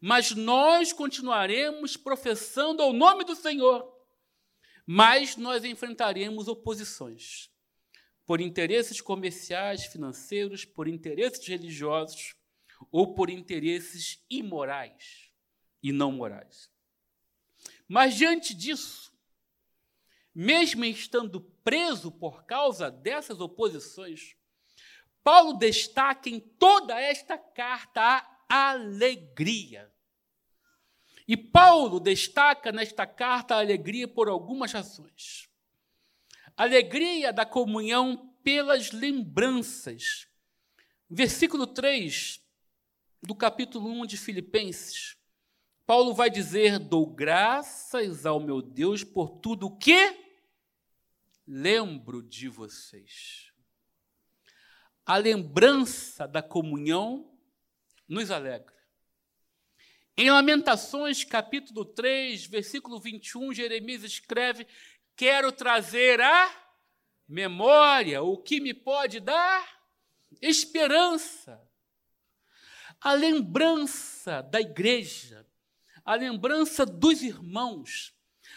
mas 0.06 0.30
nós 0.30 0.92
continuaremos 0.92 1.96
professando 1.96 2.80
ao 2.80 2.92
nome 2.92 3.24
do 3.24 3.34
Senhor, 3.34 3.92
mas 4.86 5.34
nós 5.36 5.64
enfrentaremos 5.64 6.46
oposições 6.46 7.50
por 8.24 8.40
interesses 8.40 9.00
comerciais, 9.00 9.86
financeiros, 9.86 10.64
por 10.64 10.86
interesses 10.86 11.44
religiosos 11.48 12.36
ou 12.88 13.16
por 13.16 13.28
interesses 13.28 14.24
imorais 14.30 15.32
e 15.82 15.90
não 15.90 16.12
morais. 16.12 16.70
Mas 17.88 18.14
diante 18.14 18.54
disso, 18.54 19.12
mesmo 20.32 20.84
estando 20.84 21.40
preso 21.64 22.12
por 22.12 22.44
causa 22.44 22.92
dessas 22.92 23.40
oposições, 23.40 24.36
Paulo 25.24 25.54
destaca 25.54 26.28
em 26.28 26.38
toda 26.38 26.96
esta 26.96 27.36
carta 27.36 28.24
a 28.48 28.70
alegria. 28.70 29.95
E 31.28 31.36
Paulo 31.36 31.98
destaca 31.98 32.70
nesta 32.70 33.06
carta 33.06 33.54
a 33.56 33.58
alegria 33.58 34.06
por 34.06 34.28
algumas 34.28 34.72
razões. 34.72 35.48
Alegria 36.56 37.32
da 37.32 37.44
comunhão 37.44 38.32
pelas 38.44 38.92
lembranças. 38.92 40.28
Versículo 41.10 41.66
3 41.66 42.40
do 43.22 43.34
capítulo 43.34 43.88
1 43.88 44.06
de 44.06 44.16
Filipenses. 44.16 45.16
Paulo 45.84 46.14
vai 46.14 46.30
dizer: 46.30 46.78
Dou 46.78 47.06
graças 47.06 48.24
ao 48.24 48.38
meu 48.38 48.62
Deus 48.62 49.02
por 49.02 49.30
tudo 49.40 49.66
o 49.66 49.76
que 49.76 50.26
lembro 51.46 52.22
de 52.22 52.48
vocês. 52.48 53.52
A 55.04 55.16
lembrança 55.16 56.26
da 56.26 56.42
comunhão 56.42 57.36
nos 58.08 58.30
alegra. 58.30 58.75
Em 60.18 60.30
Lamentações, 60.30 61.24
capítulo 61.24 61.84
3, 61.84 62.46
versículo 62.46 62.98
21, 62.98 63.52
Jeremias 63.52 64.02
escreve: 64.02 64.66
Quero 65.14 65.52
trazer 65.52 66.22
a 66.22 66.50
memória 67.28 68.22
o 68.22 68.38
que 68.38 68.58
me 68.58 68.72
pode 68.72 69.20
dar 69.20 69.62
esperança. 70.40 71.60
A 72.98 73.12
lembrança 73.12 74.40
da 74.40 74.58
igreja, 74.58 75.46
a 76.02 76.14
lembrança 76.14 76.86
dos 76.86 77.22
irmãos, 77.22 78.14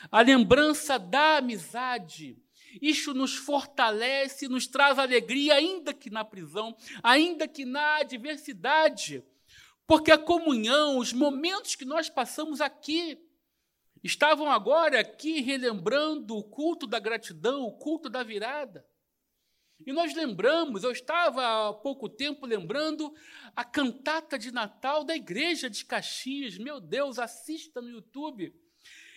a 0.10 0.22
lembrança 0.22 0.98
da 0.98 1.40
amizade, 1.40 2.42
isso 2.82 3.14
nos 3.14 3.36
fortalece, 3.36 4.48
nos 4.48 4.66
traz 4.66 4.98
alegria, 4.98 5.56
ainda 5.56 5.94
que 5.94 6.10
na 6.10 6.24
prisão, 6.24 6.74
ainda 7.04 7.50
que 7.50 7.66
na 7.66 7.98
adversidade. 7.98 9.22
Porque 9.90 10.12
a 10.12 10.20
comunhão, 10.20 11.00
os 11.00 11.12
momentos 11.12 11.76
que 11.76 11.84
nós 11.84 12.08
passamos 12.08 12.62
aqui, 12.62 13.18
estavam 14.04 14.52
agora 14.52 15.00
aqui 15.00 15.42
relembrando 15.42 16.38
o 16.38 16.44
culto 16.44 16.86
da 16.86 17.00
gratidão, 17.00 17.64
o 17.64 17.76
culto 17.76 18.08
da 18.08 18.22
virada. 18.22 18.86
E 19.84 19.92
nós 19.92 20.14
lembramos, 20.14 20.84
eu 20.84 20.92
estava 20.92 21.70
há 21.70 21.74
pouco 21.74 22.08
tempo 22.08 22.46
lembrando 22.46 23.12
a 23.56 23.66
cantata 23.66 24.38
de 24.38 24.52
Natal 24.52 25.04
da 25.04 25.16
igreja 25.16 25.68
de 25.68 25.84
Caxias. 25.84 26.56
Meu 26.60 26.80
Deus, 26.80 27.18
assista 27.18 27.82
no 27.82 27.90
YouTube. 27.90 28.54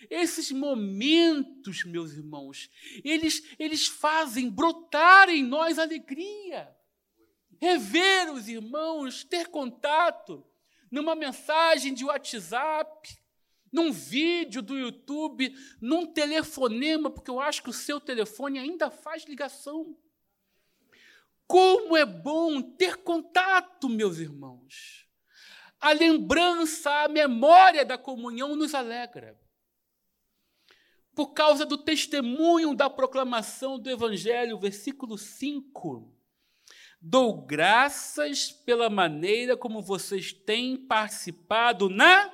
Esses 0.09 0.51
momentos, 0.51 1.83
meus 1.83 2.13
irmãos, 2.13 2.67
eles, 3.03 3.43
eles 3.59 3.85
fazem 3.85 4.49
brotar 4.49 5.29
em 5.29 5.43
nós 5.43 5.77
alegria. 5.77 6.75
Rever 7.61 8.33
os 8.33 8.49
irmãos, 8.49 9.23
ter 9.23 9.49
contato, 9.49 10.43
numa 10.93 11.15
mensagem 11.15 11.91
de 11.91 12.05
WhatsApp, 12.05 13.17
num 13.71 13.91
vídeo 13.91 14.61
do 14.61 14.77
YouTube, 14.77 15.51
num 15.81 16.05
telefonema, 16.05 17.09
porque 17.09 17.31
eu 17.31 17.39
acho 17.39 17.63
que 17.63 17.71
o 17.71 17.73
seu 17.73 17.99
telefone 17.99 18.59
ainda 18.59 18.91
faz 18.91 19.23
ligação. 19.23 19.97
Como 21.47 21.97
é 21.97 22.05
bom 22.05 22.61
ter 22.61 22.97
contato, 22.97 23.89
meus 23.89 24.19
irmãos. 24.19 25.07
A 25.79 25.91
lembrança, 25.93 26.91
a 27.05 27.07
memória 27.07 27.83
da 27.83 27.97
comunhão 27.97 28.55
nos 28.55 28.75
alegra. 28.75 29.35
Por 31.15 31.33
causa 31.33 31.65
do 31.65 31.79
testemunho 31.79 32.75
da 32.75 32.87
proclamação 32.87 33.79
do 33.79 33.89
Evangelho, 33.89 34.59
versículo 34.59 35.17
5. 35.17 36.13
Dou 37.05 37.33
graças 37.33 38.49
pela 38.49 38.89
maneira 38.89 39.57
como 39.57 39.81
vocês 39.81 40.31
têm 40.31 40.77
participado 40.77 41.89
na 41.89 42.31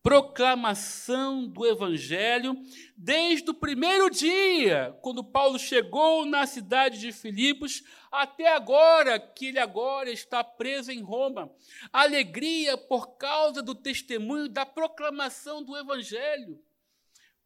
proclamação 0.00 1.48
do 1.48 1.66
Evangelho 1.66 2.56
desde 2.96 3.50
o 3.50 3.54
primeiro 3.54 4.08
dia, 4.08 4.96
quando 5.02 5.24
Paulo 5.24 5.58
chegou 5.58 6.24
na 6.24 6.46
cidade 6.46 7.00
de 7.00 7.10
Filipos, 7.10 7.82
até 8.08 8.54
agora, 8.54 9.18
que 9.18 9.46
ele 9.46 9.58
agora 9.58 10.12
está 10.12 10.44
preso 10.44 10.92
em 10.92 11.02
Roma. 11.02 11.50
Alegria 11.92 12.78
por 12.78 13.16
causa 13.16 13.60
do 13.60 13.74
testemunho 13.74 14.48
da 14.48 14.64
proclamação 14.64 15.60
do 15.60 15.76
Evangelho. 15.76 16.62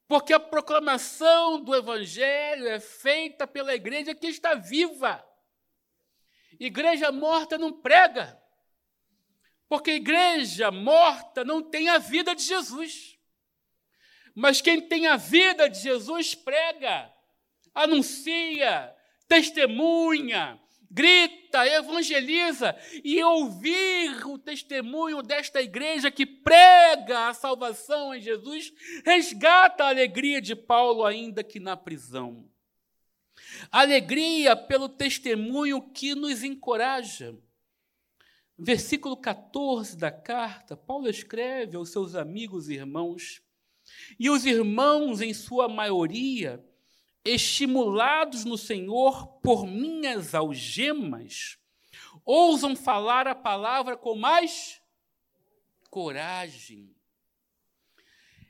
Porque 0.06 0.34
a 0.34 0.40
proclamação 0.40 1.62
do 1.62 1.74
Evangelho 1.74 2.68
é 2.68 2.78
feita 2.78 3.46
pela 3.46 3.74
igreja 3.74 4.14
que 4.14 4.26
está 4.26 4.52
viva. 4.52 5.24
Igreja 6.58 7.12
morta 7.12 7.58
não 7.58 7.72
prega. 7.72 8.40
Porque 9.68 9.92
igreja 9.92 10.70
morta 10.70 11.44
não 11.44 11.62
tem 11.62 11.88
a 11.88 11.98
vida 11.98 12.34
de 12.34 12.42
Jesus. 12.42 13.18
Mas 14.34 14.60
quem 14.60 14.80
tem 14.80 15.06
a 15.06 15.16
vida 15.16 15.68
de 15.68 15.80
Jesus 15.80 16.34
prega, 16.34 17.10
anuncia, 17.74 18.94
testemunha, 19.26 20.60
grita, 20.90 21.66
evangeliza 21.66 22.76
e 23.02 23.22
ouvir 23.22 24.26
o 24.26 24.38
testemunho 24.38 25.22
desta 25.22 25.60
igreja 25.60 26.10
que 26.10 26.26
prega 26.26 27.28
a 27.28 27.34
salvação 27.34 28.14
em 28.14 28.20
Jesus 28.20 28.72
resgata 29.04 29.84
a 29.84 29.88
alegria 29.88 30.40
de 30.40 30.54
Paulo 30.54 31.04
ainda 31.04 31.42
que 31.42 31.58
na 31.58 31.76
prisão. 31.76 32.48
Alegria 33.70 34.56
pelo 34.56 34.88
testemunho 34.88 35.80
que 35.90 36.14
nos 36.14 36.42
encoraja 36.42 37.36
versículo 38.58 39.16
14 39.16 39.96
da 39.96 40.10
carta, 40.10 40.76
Paulo 40.76 41.08
escreve 41.08 41.76
aos 41.76 41.90
seus 41.90 42.14
amigos 42.14 42.68
e 42.68 42.74
irmãos, 42.74 43.42
e 44.18 44.30
os 44.30 44.44
irmãos, 44.46 45.20
em 45.20 45.34
sua 45.34 45.68
maioria, 45.68 46.64
estimulados 47.24 48.44
no 48.44 48.56
Senhor 48.56 49.26
por 49.40 49.66
minhas 49.66 50.34
algemas, 50.34 51.58
ousam 52.24 52.74
falar 52.74 53.26
a 53.26 53.34
palavra 53.34 53.96
com 53.96 54.14
mais 54.16 54.80
coragem. 55.90 56.95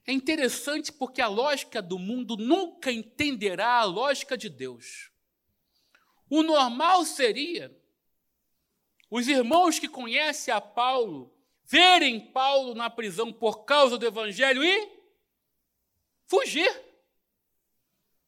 É 0.06 0.12
interessante 0.12 0.92
porque 0.92 1.20
a 1.20 1.26
lógica 1.26 1.82
do 1.82 1.98
mundo 1.98 2.36
nunca 2.36 2.92
entenderá 2.92 3.78
a 3.78 3.84
lógica 3.84 4.36
de 4.36 4.48
Deus. 4.48 5.10
O 6.30 6.42
normal 6.42 7.04
seria 7.04 7.76
os 9.10 9.26
irmãos 9.26 9.78
que 9.78 9.88
conhecem 9.88 10.52
a 10.52 10.60
Paulo 10.60 11.36
verem 11.66 12.20
Paulo 12.20 12.74
na 12.74 12.88
prisão 12.88 13.32
por 13.32 13.64
causa 13.64 13.98
do 13.98 14.06
evangelho 14.06 14.62
e 14.62 14.88
fugir. 16.26 16.70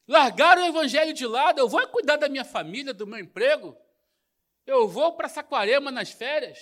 Largar 0.07 0.59
o 0.59 0.65
evangelho 0.65 1.13
de 1.13 1.27
lado, 1.27 1.61
eu 1.61 1.69
vou 1.69 1.87
cuidar 1.89 2.17
da 2.17 2.29
minha 2.29 2.45
família, 2.45 2.93
do 2.93 3.07
meu 3.07 3.19
emprego. 3.19 3.77
Eu 4.67 4.89
vou 4.89 5.13
para 5.13 5.29
Saquarema 5.29 5.91
nas 5.91 6.11
férias. 6.11 6.59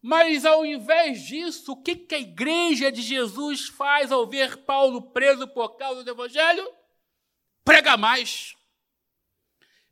Mas 0.00 0.44
ao 0.44 0.64
invés 0.64 1.22
disso, 1.22 1.72
o 1.72 1.82
que, 1.82 1.96
que 1.96 2.14
a 2.14 2.20
igreja 2.20 2.90
de 2.90 3.02
Jesus 3.02 3.68
faz 3.68 4.12
ao 4.12 4.26
ver 4.26 4.58
Paulo 4.58 5.10
preso 5.10 5.48
por 5.48 5.76
causa 5.76 6.04
do 6.04 6.10
evangelho? 6.10 6.72
Prega 7.64 7.96
mais. 7.96 8.56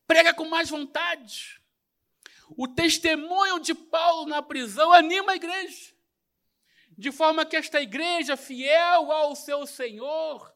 Prega 0.06 0.32
com 0.32 0.44
mais 0.44 0.70
vontade. 0.70 1.60
O 2.56 2.68
testemunho 2.68 3.58
de 3.58 3.74
Paulo 3.74 4.28
na 4.28 4.40
prisão 4.40 4.92
anima 4.92 5.32
a 5.32 5.36
igreja, 5.36 5.92
de 6.96 7.10
forma 7.10 7.44
que 7.44 7.56
esta 7.56 7.80
igreja, 7.80 8.36
fiel 8.36 9.10
ao 9.10 9.34
seu 9.34 9.66
Senhor, 9.66 10.54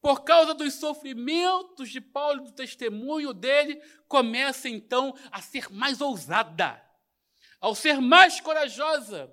por 0.00 0.22
causa 0.22 0.54
dos 0.54 0.74
sofrimentos 0.74 1.90
de 1.90 2.00
Paulo, 2.00 2.44
do 2.44 2.52
testemunho 2.52 3.34
dele, 3.34 3.82
começa 4.06 4.68
então 4.68 5.16
a 5.32 5.42
ser 5.42 5.68
mais 5.68 6.00
ousada, 6.00 6.80
ao 7.60 7.74
ser 7.74 8.00
mais 8.00 8.40
corajosa, 8.40 9.32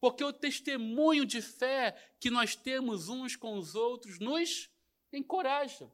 porque 0.00 0.22
o 0.22 0.32
testemunho 0.32 1.24
de 1.24 1.40
fé 1.40 1.96
que 2.20 2.30
nós 2.30 2.54
temos 2.54 3.08
uns 3.08 3.34
com 3.36 3.58
os 3.58 3.74
outros 3.74 4.18
nos 4.18 4.70
encoraja. 5.12 5.90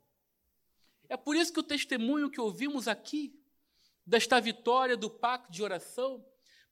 É 1.09 1.17
por 1.17 1.37
isso 1.37 1.53
que 1.53 1.61
o 1.61 1.65
testemunho 1.65 2.31
que 2.31 2.41
ouvimos 2.41 2.89
aqui 2.89 3.39
desta 4.07 4.41
vitória 4.41 4.97
do 4.97 5.11
pacto 5.11 5.53
de 5.53 5.63
oração 5.63 6.25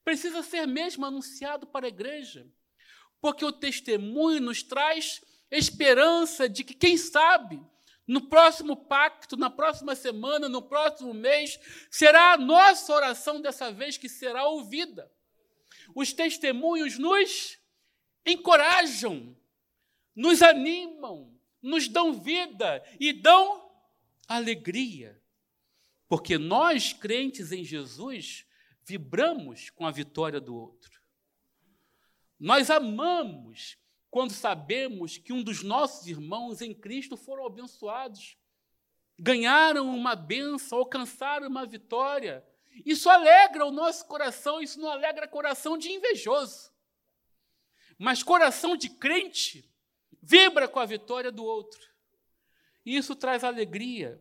precisa 0.05 0.43
ser 0.43 0.67
mesmo 0.67 1.05
anunciado 1.05 1.67
para 1.67 1.87
a 1.87 1.89
igreja, 1.89 2.51
porque 3.21 3.45
o 3.45 3.53
testemunho 3.53 4.41
nos 4.41 4.63
traz 4.63 5.21
esperança 5.51 6.49
de 6.49 6.65
que, 6.65 6.75
quem 6.75 6.97
sabe, 6.97 7.61
no 8.11 8.23
próximo 8.23 8.77
pacto, 8.77 9.37
na 9.37 9.49
próxima 9.49 9.95
semana, 9.95 10.49
no 10.49 10.61
próximo 10.61 11.15
mês, 11.15 11.61
será 11.89 12.33
a 12.33 12.37
nossa 12.37 12.93
oração 12.93 13.41
dessa 13.41 13.71
vez 13.71 13.97
que 13.97 14.09
será 14.09 14.49
ouvida. 14.49 15.09
Os 15.95 16.13
testemunhos 16.13 16.99
nos 16.99 17.57
encorajam, 18.27 19.37
nos 20.13 20.43
animam, 20.43 21.33
nos 21.63 21.87
dão 21.87 22.13
vida 22.13 22.85
e 22.99 23.13
dão 23.13 23.71
alegria. 24.27 25.23
Porque 26.09 26.37
nós, 26.37 26.93
crentes 26.93 27.53
em 27.53 27.63
Jesus, 27.63 28.45
vibramos 28.83 29.71
com 29.71 29.87
a 29.87 29.93
vitória 29.93 30.41
do 30.41 30.57
outro. 30.57 31.01
Nós 32.41 32.71
amamos 32.71 33.79
quando 34.11 34.33
sabemos 34.33 35.17
que 35.17 35.33
um 35.33 35.43
dos 35.43 35.63
nossos 35.63 36.07
irmãos 36.07 36.61
em 36.61 36.75
Cristo 36.75 37.17
foram 37.17 37.47
abençoados, 37.47 38.37
ganharam 39.19 39.89
uma 39.95 40.17
bênção, 40.17 40.79
alcançaram 40.79 41.47
uma 41.47 41.65
vitória. 41.65 42.45
Isso 42.85 43.09
alegra 43.09 43.65
o 43.65 43.71
nosso 43.71 44.07
coração, 44.07 44.61
isso 44.61 44.81
não 44.81 44.91
alegra 44.91 45.29
coração 45.29 45.79
de 45.79 45.91
invejoso. 45.91 46.73
Mas 47.97 48.23
coração 48.23 48.77
de 48.77 48.89
crente 48.89 49.71
vibra 50.23 50.67
com 50.67 50.81
a 50.81 50.87
vitória 50.87 51.31
do 51.31 51.45
outro. 51.45 51.81
E 52.85 52.97
isso 52.97 53.15
traz 53.15 53.45
alegria 53.45 54.21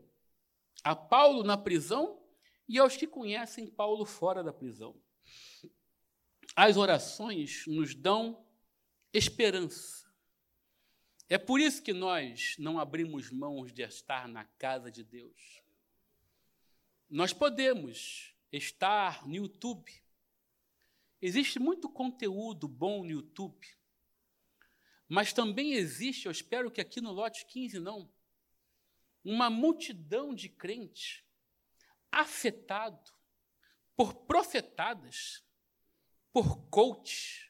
a 0.83 0.95
Paulo 0.95 1.43
na 1.43 1.57
prisão 1.57 2.21
e 2.67 2.77
aos 2.77 2.95
que 2.95 3.07
conhecem 3.07 3.65
Paulo 3.67 4.05
fora 4.05 4.43
da 4.43 4.53
prisão. 4.53 4.95
As 6.55 6.77
orações 6.77 7.63
nos 7.67 7.95
dão 7.95 8.45
esperança. 9.13 10.07
É 11.27 11.37
por 11.37 11.59
isso 11.59 11.81
que 11.81 11.93
nós 11.93 12.55
não 12.57 12.79
abrimos 12.79 13.29
mãos 13.29 13.71
de 13.71 13.83
estar 13.83 14.27
na 14.27 14.45
casa 14.45 14.91
de 14.91 15.03
Deus. 15.03 15.61
Nós 17.09 17.33
podemos 17.33 18.33
estar 18.51 19.27
no 19.27 19.35
YouTube. 19.35 19.91
Existe 21.21 21.59
muito 21.59 21.89
conteúdo 21.89 22.67
bom 22.67 23.03
no 23.03 23.11
YouTube. 23.11 23.67
Mas 25.07 25.33
também 25.33 25.73
existe, 25.73 26.27
eu 26.27 26.31
espero 26.31 26.69
que 26.69 26.79
aqui 26.79 27.01
no 27.01 27.11
lote 27.11 27.45
15 27.47 27.79
não, 27.79 28.11
uma 29.23 29.49
multidão 29.49 30.33
de 30.33 30.47
crentes 30.47 31.23
afetado 32.11 33.11
por 33.95 34.13
profetadas, 34.13 35.43
por 36.31 36.57
coach. 36.69 37.48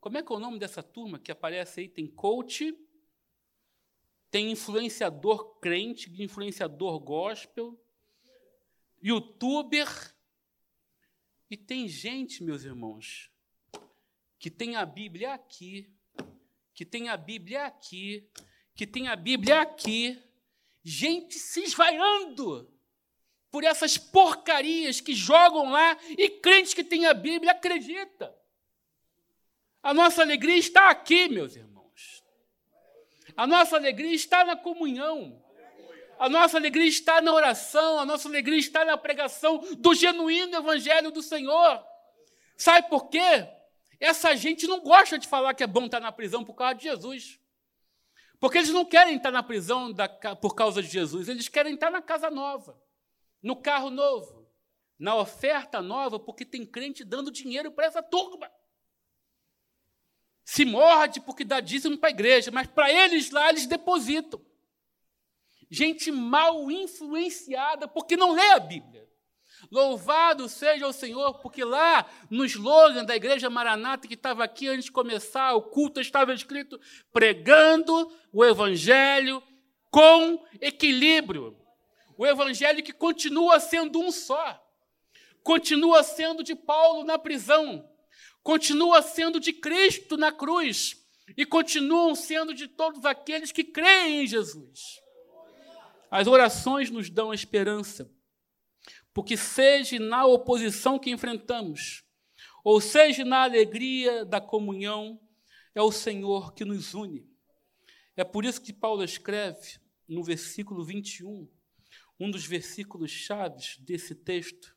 Como 0.00 0.16
é 0.16 0.22
que 0.22 0.32
é 0.32 0.34
o 0.34 0.40
nome 0.40 0.58
dessa 0.58 0.82
turma 0.82 1.18
que 1.18 1.30
aparece 1.30 1.80
aí? 1.80 1.88
Tem 1.88 2.06
coach, 2.06 2.74
tem 4.30 4.50
influenciador 4.50 5.58
crente, 5.60 6.10
influenciador 6.22 6.98
gospel, 6.98 7.78
youtuber, 9.02 9.88
e 11.50 11.56
tem 11.56 11.88
gente, 11.88 12.42
meus 12.42 12.64
irmãos, 12.64 13.30
que 14.38 14.50
tem 14.50 14.76
a 14.76 14.86
Bíblia 14.86 15.34
aqui, 15.34 15.92
que 16.72 16.86
tem 16.86 17.08
a 17.08 17.16
Bíblia 17.16 17.66
aqui, 17.66 18.30
que 18.74 18.86
tem 18.86 19.08
a 19.08 19.16
Bíblia 19.16 19.60
aqui, 19.60 20.22
gente 20.82 21.34
se 21.34 21.62
esvaiando 21.62 22.72
por 23.50 23.64
essas 23.64 23.98
porcarias 23.98 25.00
que 25.00 25.12
jogam 25.12 25.70
lá 25.70 25.98
e 26.16 26.30
crentes 26.30 26.72
que 26.72 26.84
têm 26.84 27.04
a 27.04 27.12
Bíblia 27.12 27.52
acredita. 27.52 28.39
A 29.82 29.94
nossa 29.94 30.22
alegria 30.22 30.56
está 30.56 30.90
aqui, 30.90 31.28
meus 31.28 31.56
irmãos. 31.56 32.24
A 33.36 33.46
nossa 33.46 33.76
alegria 33.76 34.14
está 34.14 34.44
na 34.44 34.56
comunhão. 34.56 35.42
A 36.18 36.28
nossa 36.28 36.58
alegria 36.58 36.86
está 36.86 37.20
na 37.22 37.32
oração, 37.32 37.98
a 37.98 38.04
nossa 38.04 38.28
alegria 38.28 38.58
está 38.58 38.84
na 38.84 38.96
pregação 38.98 39.58
do 39.78 39.94
genuíno 39.94 40.54
evangelho 40.54 41.10
do 41.10 41.22
Senhor. 41.22 41.82
Sabe 42.56 42.90
por 42.90 43.08
quê? 43.08 43.48
Essa 43.98 44.36
gente 44.36 44.66
não 44.66 44.80
gosta 44.80 45.18
de 45.18 45.26
falar 45.26 45.54
que 45.54 45.62
é 45.62 45.66
bom 45.66 45.86
estar 45.86 46.00
na 46.00 46.12
prisão 46.12 46.44
por 46.44 46.54
causa 46.54 46.74
de 46.74 46.84
Jesus. 46.84 47.40
Porque 48.38 48.58
eles 48.58 48.70
não 48.70 48.84
querem 48.84 49.16
estar 49.16 49.30
na 49.30 49.42
prisão 49.42 49.90
da, 49.92 50.08
por 50.08 50.54
causa 50.54 50.82
de 50.82 50.88
Jesus, 50.88 51.28
eles 51.28 51.48
querem 51.48 51.74
estar 51.74 51.90
na 51.90 52.02
casa 52.02 52.30
nova 52.30 52.78
no 53.42 53.56
carro 53.56 53.90
novo, 53.90 54.48
na 54.98 55.16
oferta 55.16 55.80
nova, 55.80 56.18
porque 56.18 56.44
tem 56.44 56.66
crente 56.66 57.04
dando 57.04 57.30
dinheiro 57.30 57.72
para 57.72 57.86
essa 57.86 58.02
turma. 58.02 58.50
Se 60.50 60.64
morde 60.64 61.20
porque 61.20 61.44
dá 61.44 61.60
dízimo 61.60 61.96
para 61.96 62.08
a 62.08 62.10
igreja, 62.10 62.50
mas 62.50 62.66
para 62.66 62.92
eles 62.92 63.30
lá 63.30 63.50
eles 63.50 63.66
depositam. 63.66 64.44
Gente 65.70 66.10
mal 66.10 66.68
influenciada 66.68 67.86
porque 67.86 68.16
não 68.16 68.32
lê 68.32 68.50
a 68.50 68.58
Bíblia. 68.58 69.08
Louvado 69.70 70.48
seja 70.48 70.88
o 70.88 70.92
Senhor, 70.92 71.38
porque 71.38 71.62
lá 71.62 72.04
no 72.28 72.44
slogan 72.44 73.04
da 73.04 73.14
Igreja 73.14 73.48
Maranata, 73.48 74.08
que 74.08 74.14
estava 74.14 74.42
aqui 74.42 74.66
antes 74.66 74.86
de 74.86 74.90
começar, 74.90 75.54
o 75.54 75.62
culto 75.62 76.00
estava 76.00 76.34
escrito 76.34 76.80
pregando 77.12 78.12
o 78.32 78.44
Evangelho 78.44 79.40
com 79.88 80.44
equilíbrio. 80.60 81.56
O 82.18 82.26
evangelho 82.26 82.82
que 82.82 82.92
continua 82.92 83.60
sendo 83.60 84.00
um 84.00 84.10
só, 84.10 84.60
continua 85.44 86.02
sendo 86.02 86.42
de 86.42 86.56
Paulo 86.56 87.04
na 87.04 87.16
prisão, 87.16 87.88
continua 88.42 89.02
sendo 89.02 89.38
de 89.38 89.52
Cristo 89.52 90.16
na 90.16 90.32
cruz 90.32 90.96
e 91.36 91.46
continuam 91.46 92.14
sendo 92.14 92.54
de 92.54 92.66
todos 92.66 93.04
aqueles 93.04 93.52
que 93.52 93.64
creem 93.64 94.22
em 94.22 94.26
Jesus. 94.26 95.00
As 96.10 96.26
orações 96.26 96.90
nos 96.90 97.08
dão 97.08 97.32
esperança, 97.32 98.10
porque 99.14 99.36
seja 99.36 99.98
na 99.98 100.26
oposição 100.26 100.98
que 100.98 101.10
enfrentamos, 101.10 102.04
ou 102.64 102.80
seja 102.80 103.24
na 103.24 103.42
alegria 103.44 104.24
da 104.24 104.40
comunhão, 104.40 105.20
é 105.74 105.80
o 105.80 105.92
Senhor 105.92 106.52
que 106.52 106.64
nos 106.64 106.94
une. 106.94 107.28
É 108.16 108.24
por 108.24 108.44
isso 108.44 108.60
que 108.60 108.72
Paulo 108.72 109.04
escreve 109.04 109.78
no 110.08 110.22
versículo 110.22 110.84
21, 110.84 111.48
um 112.18 112.30
dos 112.30 112.44
versículos 112.44 113.10
chaves 113.10 113.78
desse 113.78 114.14
texto. 114.14 114.76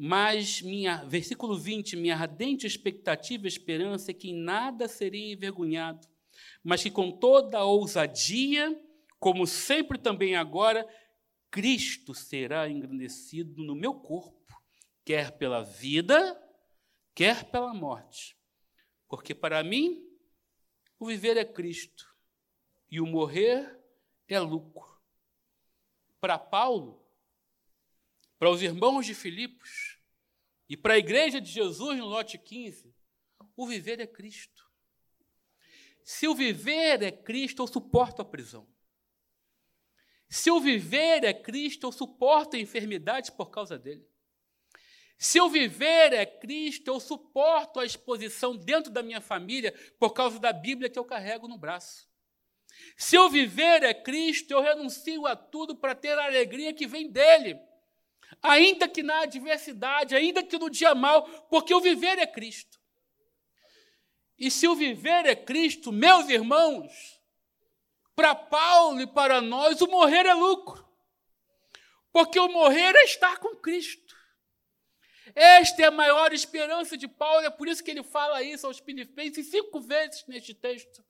Mas 0.00 0.62
minha, 0.62 1.02
versículo 1.06 1.58
20, 1.58 1.96
minha 1.96 2.14
ardente 2.14 2.64
expectativa 2.64 3.46
e 3.46 3.48
esperança 3.48 4.12
é 4.12 4.14
que 4.14 4.30
em 4.30 4.36
nada 4.36 4.86
serei 4.86 5.32
envergonhado, 5.32 6.06
mas 6.62 6.84
que 6.84 6.88
com 6.88 7.10
toda 7.10 7.58
a 7.58 7.64
ousadia, 7.64 8.80
como 9.18 9.44
sempre 9.44 9.98
também 9.98 10.36
agora, 10.36 10.88
Cristo 11.50 12.14
será 12.14 12.68
engrandecido 12.68 13.60
no 13.64 13.74
meu 13.74 13.92
corpo, 13.92 14.62
quer 15.04 15.36
pela 15.36 15.64
vida, 15.64 16.40
quer 17.12 17.50
pela 17.50 17.74
morte. 17.74 18.38
Porque 19.08 19.34
para 19.34 19.64
mim, 19.64 20.00
o 20.96 21.06
viver 21.06 21.36
é 21.36 21.44
Cristo 21.44 22.06
e 22.88 23.00
o 23.00 23.06
morrer 23.06 23.76
é 24.28 24.38
lucro 24.38 24.96
para 26.20 26.38
Paulo, 26.38 27.04
para 28.38 28.48
os 28.48 28.62
irmãos 28.62 29.04
de 29.04 29.12
Filipos 29.12 29.87
e 30.68 30.76
para 30.76 30.94
a 30.94 30.98
igreja 30.98 31.40
de 31.40 31.50
Jesus 31.50 31.98
no 31.98 32.06
lote 32.06 32.36
15, 32.38 32.94
o 33.56 33.66
viver 33.66 34.00
é 34.00 34.06
Cristo. 34.06 34.68
Se 36.04 36.28
o 36.28 36.34
viver 36.34 37.02
é 37.02 37.10
Cristo, 37.10 37.62
eu 37.62 37.66
suporto 37.66 38.22
a 38.22 38.24
prisão. 38.24 38.66
Se 40.28 40.50
o 40.50 40.60
viver 40.60 41.24
é 41.24 41.32
Cristo, 41.32 41.86
eu 41.86 41.92
suporto 41.92 42.56
a 42.56 42.58
enfermidade 42.58 43.32
por 43.32 43.50
causa 43.50 43.78
dele. 43.78 44.06
Se 45.18 45.40
o 45.40 45.48
viver 45.48 46.12
é 46.12 46.24
Cristo, 46.24 46.88
eu 46.88 47.00
suporto 47.00 47.80
a 47.80 47.84
exposição 47.84 48.56
dentro 48.56 48.92
da 48.92 49.02
minha 49.02 49.20
família 49.20 49.74
por 49.98 50.10
causa 50.12 50.38
da 50.38 50.52
Bíblia 50.52 50.88
que 50.88 50.98
eu 50.98 51.04
carrego 51.04 51.48
no 51.48 51.58
braço. 51.58 52.08
Se 52.96 53.16
eu 53.16 53.28
viver 53.28 53.82
é 53.82 53.92
Cristo, 53.92 54.52
eu 54.52 54.60
renuncio 54.60 55.26
a 55.26 55.34
tudo 55.34 55.74
para 55.74 55.94
ter 55.94 56.16
a 56.18 56.26
alegria 56.26 56.72
que 56.72 56.86
vem 56.86 57.10
dele. 57.10 57.58
Ainda 58.42 58.88
que 58.88 59.02
na 59.02 59.20
adversidade, 59.20 60.14
ainda 60.14 60.42
que 60.42 60.58
no 60.58 60.70
dia 60.70 60.94
mal, 60.94 61.22
porque 61.48 61.74
o 61.74 61.80
viver 61.80 62.18
é 62.18 62.26
Cristo. 62.26 62.78
E 64.38 64.50
se 64.50 64.68
o 64.68 64.74
viver 64.74 65.26
é 65.26 65.34
Cristo, 65.34 65.90
meus 65.90 66.28
irmãos, 66.28 67.20
para 68.14 68.34
Paulo 68.34 69.00
e 69.00 69.06
para 69.06 69.40
nós, 69.40 69.80
o 69.80 69.88
morrer 69.88 70.26
é 70.26 70.34
lucro. 70.34 70.86
Porque 72.12 72.38
o 72.38 72.48
morrer 72.48 72.94
é 72.94 73.04
estar 73.04 73.38
com 73.38 73.56
Cristo. 73.56 74.16
Esta 75.34 75.82
é 75.82 75.86
a 75.86 75.90
maior 75.90 76.32
esperança 76.32 76.96
de 76.96 77.06
Paulo, 77.06 77.46
é 77.46 77.50
por 77.50 77.68
isso 77.68 77.82
que 77.82 77.90
ele 77.90 78.02
fala 78.02 78.42
isso 78.42 78.66
aos 78.66 78.78
Filipenses 78.78 79.50
cinco 79.50 79.80
vezes 79.80 80.24
neste 80.26 80.54
texto. 80.54 81.04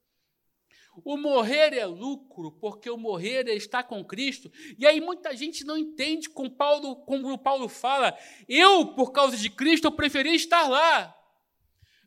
O 1.04 1.16
morrer 1.16 1.72
é 1.72 1.86
lucro, 1.86 2.52
porque 2.52 2.90
o 2.90 2.96
morrer 2.96 3.48
é 3.48 3.54
estar 3.54 3.84
com 3.84 4.04
Cristo. 4.04 4.50
E 4.78 4.86
aí 4.86 5.00
muita 5.00 5.36
gente 5.36 5.64
não 5.64 5.76
entende 5.76 6.28
como 6.28 6.50
Paulo, 6.50 6.96
como 7.04 7.38
Paulo 7.38 7.68
fala. 7.68 8.16
Eu, 8.48 8.94
por 8.94 9.12
causa 9.12 9.36
de 9.36 9.48
Cristo, 9.48 9.86
eu 9.86 9.92
preferi 9.92 10.34
estar 10.34 10.68
lá. 10.68 11.14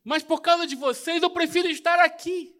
Mas 0.03 0.23
por 0.23 0.41
causa 0.41 0.67
de 0.67 0.75
vocês, 0.75 1.21
eu 1.21 1.29
prefiro 1.29 1.69
estar 1.69 1.99
aqui. 1.99 2.55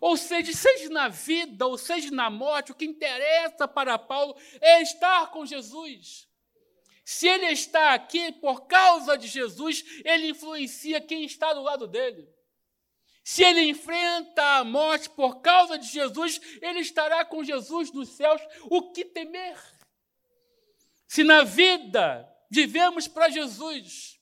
Ou 0.00 0.16
seja, 0.16 0.52
seja 0.52 0.88
na 0.90 1.08
vida, 1.08 1.66
ou 1.66 1.78
seja 1.78 2.10
na 2.10 2.30
morte, 2.30 2.72
o 2.72 2.74
que 2.74 2.84
interessa 2.84 3.66
para 3.66 3.98
Paulo 3.98 4.36
é 4.60 4.82
estar 4.82 5.30
com 5.30 5.46
Jesus. 5.46 6.28
Se 7.04 7.28
ele 7.28 7.46
está 7.46 7.94
aqui 7.94 8.32
por 8.32 8.66
causa 8.66 9.16
de 9.16 9.26
Jesus, 9.26 9.84
ele 10.04 10.30
influencia 10.30 11.00
quem 11.00 11.24
está 11.24 11.54
do 11.54 11.62
lado 11.62 11.86
dele. 11.86 12.28
Se 13.26 13.42
ele 13.42 13.62
enfrenta 13.62 14.58
a 14.58 14.62
morte 14.62 15.10
por 15.10 15.40
causa 15.40 15.76
de 15.76 15.88
Jesus, 15.88 16.40
ele 16.62 16.78
estará 16.78 17.24
com 17.24 17.42
Jesus 17.42 17.90
nos 17.90 18.10
céus. 18.10 18.40
O 18.70 18.92
que 18.92 19.04
temer? 19.04 19.60
Se 21.08 21.24
na 21.24 21.42
vida 21.42 22.32
vivemos 22.48 23.08
para 23.08 23.28
Jesus, 23.28 24.20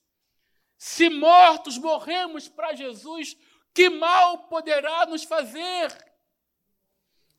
se 0.78 1.10
mortos 1.10 1.76
morremos 1.76 2.48
para 2.48 2.74
Jesus, 2.74 3.36
que 3.74 3.90
mal 3.90 4.48
poderá 4.48 5.04
nos 5.04 5.22
fazer? 5.22 5.92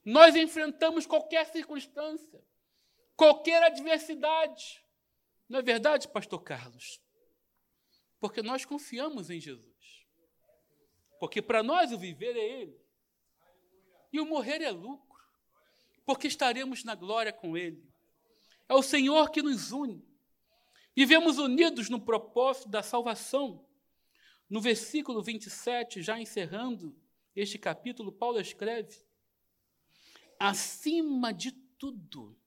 Nós 0.05 0.35
enfrentamos 0.35 1.07
qualquer 1.07 1.47
circunstância, 1.47 2.45
qualquer 3.15 3.63
adversidade. 3.63 4.85
Não 5.49 5.57
é 5.57 5.63
verdade, 5.63 6.07
Pastor 6.09 6.43
Carlos? 6.43 7.01
Porque 8.19 8.43
nós 8.43 8.65
confiamos 8.65 9.31
em 9.31 9.39
Jesus. 9.39 9.74
Porque 11.25 11.41
para 11.41 11.63
nós 11.63 11.91
o 11.91 11.97
viver 11.97 12.37
é 12.37 12.61
Ele. 12.61 12.79
E 14.13 14.19
o 14.19 14.27
morrer 14.27 14.61
é 14.61 14.69
lucro. 14.69 15.19
Porque 16.05 16.27
estaremos 16.27 16.83
na 16.83 16.93
glória 16.93 17.33
com 17.33 17.57
Ele. 17.57 17.83
É 18.69 18.75
o 18.75 18.83
Senhor 18.83 19.31
que 19.31 19.41
nos 19.41 19.71
une. 19.71 20.07
Vivemos 20.95 21.39
unidos 21.39 21.89
no 21.89 21.99
propósito 21.99 22.69
da 22.69 22.83
salvação. 22.83 23.65
No 24.47 24.61
versículo 24.61 25.23
27, 25.23 26.03
já 26.03 26.19
encerrando 26.19 26.95
este 27.35 27.57
capítulo, 27.57 28.11
Paulo 28.11 28.39
escreve: 28.39 28.95
acima 30.39 31.33
de 31.33 31.51
tudo, 31.51 32.37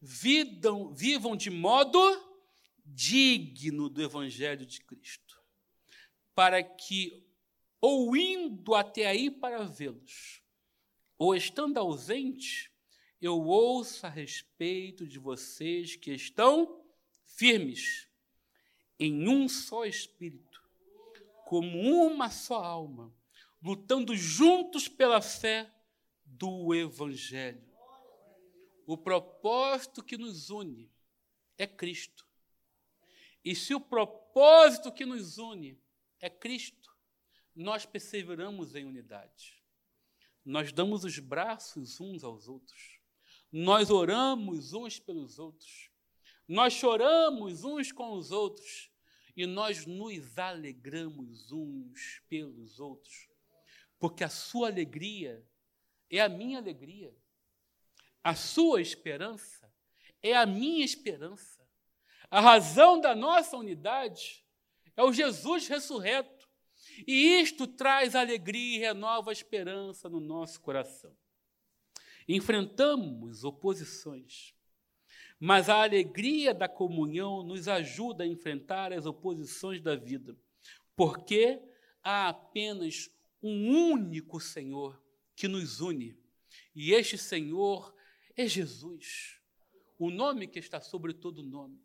vivam, 0.00 0.94
vivam 0.94 1.36
de 1.36 1.50
modo 1.50 1.98
digno 2.86 3.90
do 3.90 4.02
Evangelho 4.02 4.64
de 4.64 4.80
Cristo, 4.80 5.38
para 6.34 6.62
que 6.62 7.27
ou 7.80 8.16
indo 8.16 8.74
até 8.74 9.06
aí 9.06 9.30
para 9.30 9.64
vê-los, 9.64 10.42
ou 11.16 11.34
estando 11.34 11.78
ausente, 11.78 12.72
eu 13.20 13.40
ouço 13.40 14.06
a 14.06 14.08
respeito 14.08 15.06
de 15.06 15.18
vocês 15.18 15.96
que 15.96 16.12
estão 16.12 16.84
firmes 17.24 18.08
em 18.98 19.28
um 19.28 19.48
só 19.48 19.84
espírito, 19.84 20.62
como 21.44 22.06
uma 22.06 22.30
só 22.30 22.62
alma, 22.62 23.14
lutando 23.62 24.14
juntos 24.16 24.88
pela 24.88 25.20
fé 25.20 25.72
do 26.24 26.74
Evangelho. 26.74 27.66
O 28.86 28.96
propósito 28.96 30.02
que 30.02 30.16
nos 30.16 30.50
une 30.50 30.90
é 31.56 31.66
Cristo. 31.66 32.26
E 33.44 33.54
se 33.54 33.74
o 33.74 33.80
propósito 33.80 34.92
que 34.92 35.04
nos 35.04 35.38
une 35.38 35.80
é 36.20 36.30
Cristo, 36.30 36.77
nós 37.62 37.84
perseveramos 37.84 38.74
em 38.74 38.84
unidade. 38.84 39.62
nós 40.44 40.72
damos 40.72 41.04
os 41.04 41.18
braços 41.18 42.00
uns 42.00 42.24
aos 42.24 42.48
outros, 42.48 43.00
nós 43.52 43.90
oramos 43.90 44.72
uns 44.72 44.98
pelos 44.98 45.38
outros, 45.38 45.90
nós 46.46 46.72
choramos 46.72 47.64
uns 47.64 47.92
com 47.92 48.12
os 48.12 48.30
outros. 48.30 48.90
E 49.36 49.46
nós 49.46 49.86
nos 49.86 50.36
alegramos 50.36 51.52
uns 51.52 52.20
pelos 52.28 52.80
outros, 52.80 53.28
porque 53.96 54.24
a 54.24 54.28
sua 54.28 54.66
alegria 54.66 55.46
é 56.10 56.20
a 56.20 56.28
minha 56.28 56.58
alegria, 56.58 57.16
a 58.24 58.34
sua 58.34 58.82
esperança 58.82 59.72
é 60.20 60.34
a 60.34 60.44
minha 60.44 60.84
esperança, 60.84 61.64
a 62.28 62.40
razão 62.40 63.00
da 63.00 63.14
nossa 63.14 63.56
unidade 63.56 64.44
é 64.96 65.04
o 65.04 65.12
Jesus 65.12 65.68
ressurreto. 65.68 66.37
E 67.06 67.40
isto 67.40 67.66
traz 67.66 68.14
alegria 68.14 68.76
e 68.76 68.80
renova 68.80 69.32
esperança 69.32 70.08
no 70.08 70.20
nosso 70.20 70.60
coração. 70.60 71.16
Enfrentamos 72.28 73.44
oposições, 73.44 74.54
mas 75.40 75.68
a 75.68 75.82
alegria 75.82 76.52
da 76.52 76.68
comunhão 76.68 77.42
nos 77.42 77.68
ajuda 77.68 78.24
a 78.24 78.26
enfrentar 78.26 78.92
as 78.92 79.06
oposições 79.06 79.80
da 79.80 79.96
vida, 79.96 80.36
porque 80.94 81.60
há 82.02 82.28
apenas 82.28 83.08
um 83.42 83.92
único 83.92 84.40
Senhor 84.40 85.00
que 85.34 85.48
nos 85.48 85.80
une, 85.80 86.18
e 86.74 86.92
este 86.92 87.16
Senhor 87.16 87.94
é 88.36 88.46
Jesus, 88.46 89.40
o 89.98 90.10
nome 90.10 90.46
que 90.48 90.58
está 90.58 90.80
sobre 90.80 91.14
todo 91.14 91.42
nome, 91.42 91.80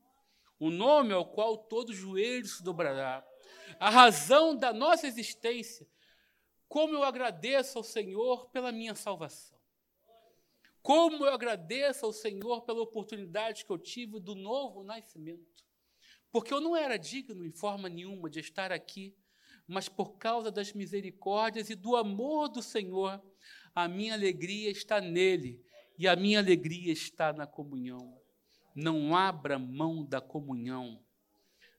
o 0.59 0.69
nome 0.69 1.13
ao 1.13 1.25
qual 1.25 1.57
todo 1.57 1.93
joelho 1.93 2.45
se 2.45 2.63
dobrará 2.63 3.25
a 3.79 3.89
razão 3.89 4.55
da 4.55 4.73
nossa 4.73 5.07
existência. 5.07 5.87
Como 6.67 6.95
eu 6.95 7.03
agradeço 7.03 7.77
ao 7.77 7.83
Senhor 7.83 8.49
pela 8.49 8.71
minha 8.71 8.95
salvação. 8.95 9.57
Como 10.81 11.25
eu 11.25 11.33
agradeço 11.33 12.05
ao 12.05 12.11
Senhor 12.11 12.61
pela 12.63 12.81
oportunidade 12.81 13.63
que 13.65 13.71
eu 13.71 13.77
tive 13.77 14.19
do 14.19 14.35
novo 14.35 14.83
nascimento. 14.83 15.63
Porque 16.31 16.53
eu 16.53 16.59
não 16.59 16.75
era 16.75 16.97
digno 16.97 17.45
em 17.45 17.51
forma 17.51 17.87
nenhuma 17.87 18.29
de 18.29 18.39
estar 18.39 18.71
aqui, 18.71 19.15
mas 19.67 19.87
por 19.87 20.17
causa 20.17 20.51
das 20.51 20.73
misericórdias 20.73 21.69
e 21.69 21.75
do 21.75 21.95
amor 21.95 22.49
do 22.49 22.61
Senhor, 22.61 23.23
a 23.75 23.87
minha 23.87 24.13
alegria 24.13 24.71
está 24.71 24.99
nele 24.99 25.63
e 25.97 26.07
a 26.07 26.15
minha 26.15 26.39
alegria 26.39 26.91
está 26.91 27.31
na 27.31 27.45
comunhão. 27.45 28.19
Não 28.75 29.15
abra 29.15 29.59
mão 29.59 30.03
da 30.03 30.19
comunhão 30.19 31.02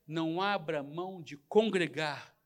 não 0.06 0.40
abra 0.40 0.82
mão 0.82 1.22
de 1.22 1.36
congregar, 1.36 2.36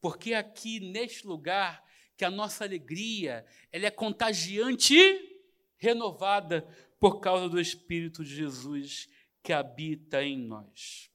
porque 0.00 0.34
aqui 0.34 0.78
neste 0.78 1.26
lugar 1.26 1.84
que 2.16 2.24
a 2.24 2.30
nossa 2.30 2.64
alegria 2.64 3.44
ela 3.72 3.86
é 3.86 3.90
contagiante 3.90 4.94
e 4.94 5.40
renovada 5.76 6.62
por 6.98 7.20
causa 7.20 7.48
do 7.48 7.60
Espírito 7.60 8.24
de 8.24 8.34
Jesus 8.34 9.08
que 9.42 9.52
habita 9.52 10.22
em 10.22 10.36
nós. 10.36 11.10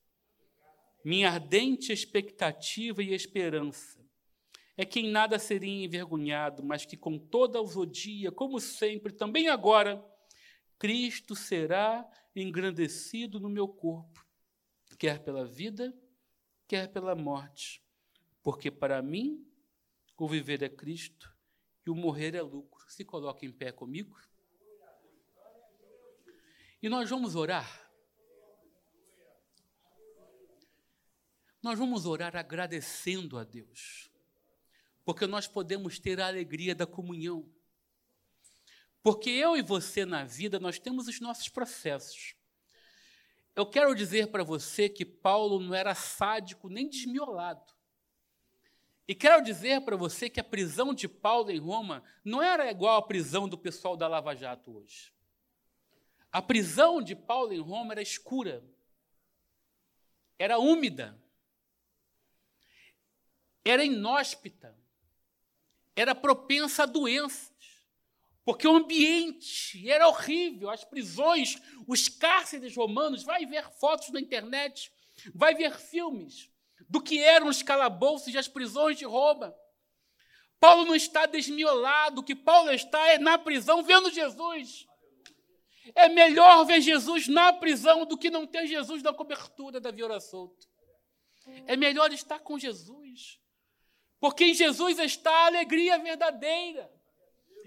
Minha 1.04 1.30
ardente 1.30 1.92
expectativa 1.92 3.04
e 3.04 3.14
esperança 3.14 4.02
é 4.78 4.86
que 4.86 5.02
em 5.02 5.12
nada 5.12 5.38
seria 5.38 5.84
envergonhado, 5.84 6.64
mas 6.64 6.86
que 6.86 6.98
com 6.98 7.20
toda 7.20 7.58
a 7.58 7.62
ousadia, 7.62 8.32
como 8.32 8.60
sempre, 8.60 9.14
também 9.14 9.50
agora, 9.50 10.04
Cristo 10.80 11.36
será 11.36 12.10
engrandecido 12.36 13.40
no 13.40 13.50
meu 13.50 13.68
corpo 13.68 14.23
quer 14.94 15.24
pela 15.24 15.46
vida, 15.46 15.94
quer 16.68 16.88
pela 16.92 17.16
morte. 17.16 17.84
Porque 18.42 18.70
para 18.70 19.02
mim, 19.02 19.46
o 20.18 20.28
viver 20.28 20.64
é 20.64 20.70
Cristo 20.70 21.36
e 21.86 21.90
o 21.90 21.96
morrer 21.96 22.34
é 22.34 22.42
lucro. 22.42 22.90
Se 22.90 23.04
coloque 23.04 23.46
em 23.46 23.52
pé 23.52 23.74
comigo. 23.74 24.18
E 26.82 26.88
nós 26.88 27.10
vamos 27.10 27.36
orar. 27.36 27.84
Nós 31.62 31.78
vamos 31.78 32.06
orar 32.06 32.36
agradecendo 32.36 33.38
a 33.38 33.44
Deus, 33.46 34.12
porque 35.06 35.26
nós 35.26 35.48
podemos 35.48 35.98
ter 35.98 36.20
a 36.20 36.28
alegria 36.28 36.76
da 36.76 36.86
comunhão. 36.86 37.50
Porque 39.02 39.30
eu 39.30 39.56
e 39.56 39.62
você 39.62 40.06
na 40.06 40.26
vida, 40.26 40.60
nós 40.60 40.80
temos 40.80 41.08
os 41.08 41.20
nossos 41.22 41.48
processos. 41.50 42.36
Eu 43.56 43.66
quero 43.66 43.94
dizer 43.94 44.28
para 44.28 44.44
você 44.44 44.90
que 44.90 45.06
Paulo 45.06 45.60
não 45.60 45.76
era 45.76 45.94
sádico 45.94 46.70
nem 46.70 46.90
desmiolado. 46.90 47.72
E 49.08 49.14
quero 49.14 49.44
dizer 49.44 49.82
para 49.82 49.96
você 49.96 50.30
que 50.30 50.40
a 50.40 50.44
prisão 50.44 50.94
de 50.94 51.08
Paulo 51.08 51.52
em 51.52 51.60
Roma 51.60 52.04
não 52.24 52.42
era 52.42 52.72
igual 52.72 52.98
à 52.98 53.02
prisão 53.02 53.48
do 53.48 53.58
pessoal 53.58 53.96
da 53.96 54.08
Lava 54.08 54.36
Jato 54.36 54.78
hoje. 54.78 55.14
A 56.32 56.42
prisão 56.42 57.02
de 57.02 57.16
Paulo 57.16 57.54
em 57.54 57.60
Roma 57.60 57.94
era 57.94 58.02
escura, 58.02 58.64
era 60.40 60.58
úmida, 60.58 61.22
era 63.64 63.86
inóspita, 63.86 64.76
era 65.96 66.16
propensa 66.16 66.84
a 66.84 66.88
doença. 66.88 67.53
Porque 68.46 68.68
o 68.68 68.76
ambiente 68.76 69.90
era 69.90 70.08
horrível, 70.08 70.70
as 70.70 70.84
prisões, 70.84 71.62
os 71.88 72.10
cárceres 72.10 72.76
romanos. 72.76 73.24
Vai 73.24 73.46
ver 73.46 73.70
fotos 73.80 74.10
na 74.10 74.20
internet, 74.20 74.92
vai 75.34 75.56
ver 75.56 75.78
filmes 75.78 76.50
do 76.90 77.02
que 77.02 77.20
eram 77.20 77.48
os 77.48 77.64
calabouços 77.64 78.34
e 78.34 78.38
as 78.38 78.48
prisões 78.48 78.98
de 78.98 79.06
Roma. 79.06 79.56
Paulo 80.60 80.86
não 80.86 80.96
está 80.96 81.26
desmiolado, 81.26 82.22
o 82.22 82.24
que 82.24 82.36
Paulo 82.36 82.72
está 82.72 83.06
é 83.10 83.18
na 83.18 83.38
prisão 83.38 83.84
vendo 83.84 84.12
Jesus. 84.12 84.86
É 85.96 86.08
melhor 86.08 86.66
ver 86.66 86.80
Jesus 86.82 87.28
na 87.28 87.52
prisão 87.52 88.06
do 88.06 88.18
que 88.18 88.30
não 88.30 88.48
ter 88.48 88.68
Jesus 88.68 89.04
na 89.04 89.14
cobertura 89.14 89.82
da 89.82 89.92
viola 89.92 90.20
solto. 90.20 90.68
É 91.68 91.76
melhor 91.76 92.12
estar 92.14 92.40
com 92.40 92.58
Jesus. 92.58 93.40
Porque 94.20 94.46
em 94.46 94.54
Jesus 94.54 95.00
está 95.00 95.32
a 95.32 95.48
alegria 95.48 95.98
verdadeira. 95.98 96.90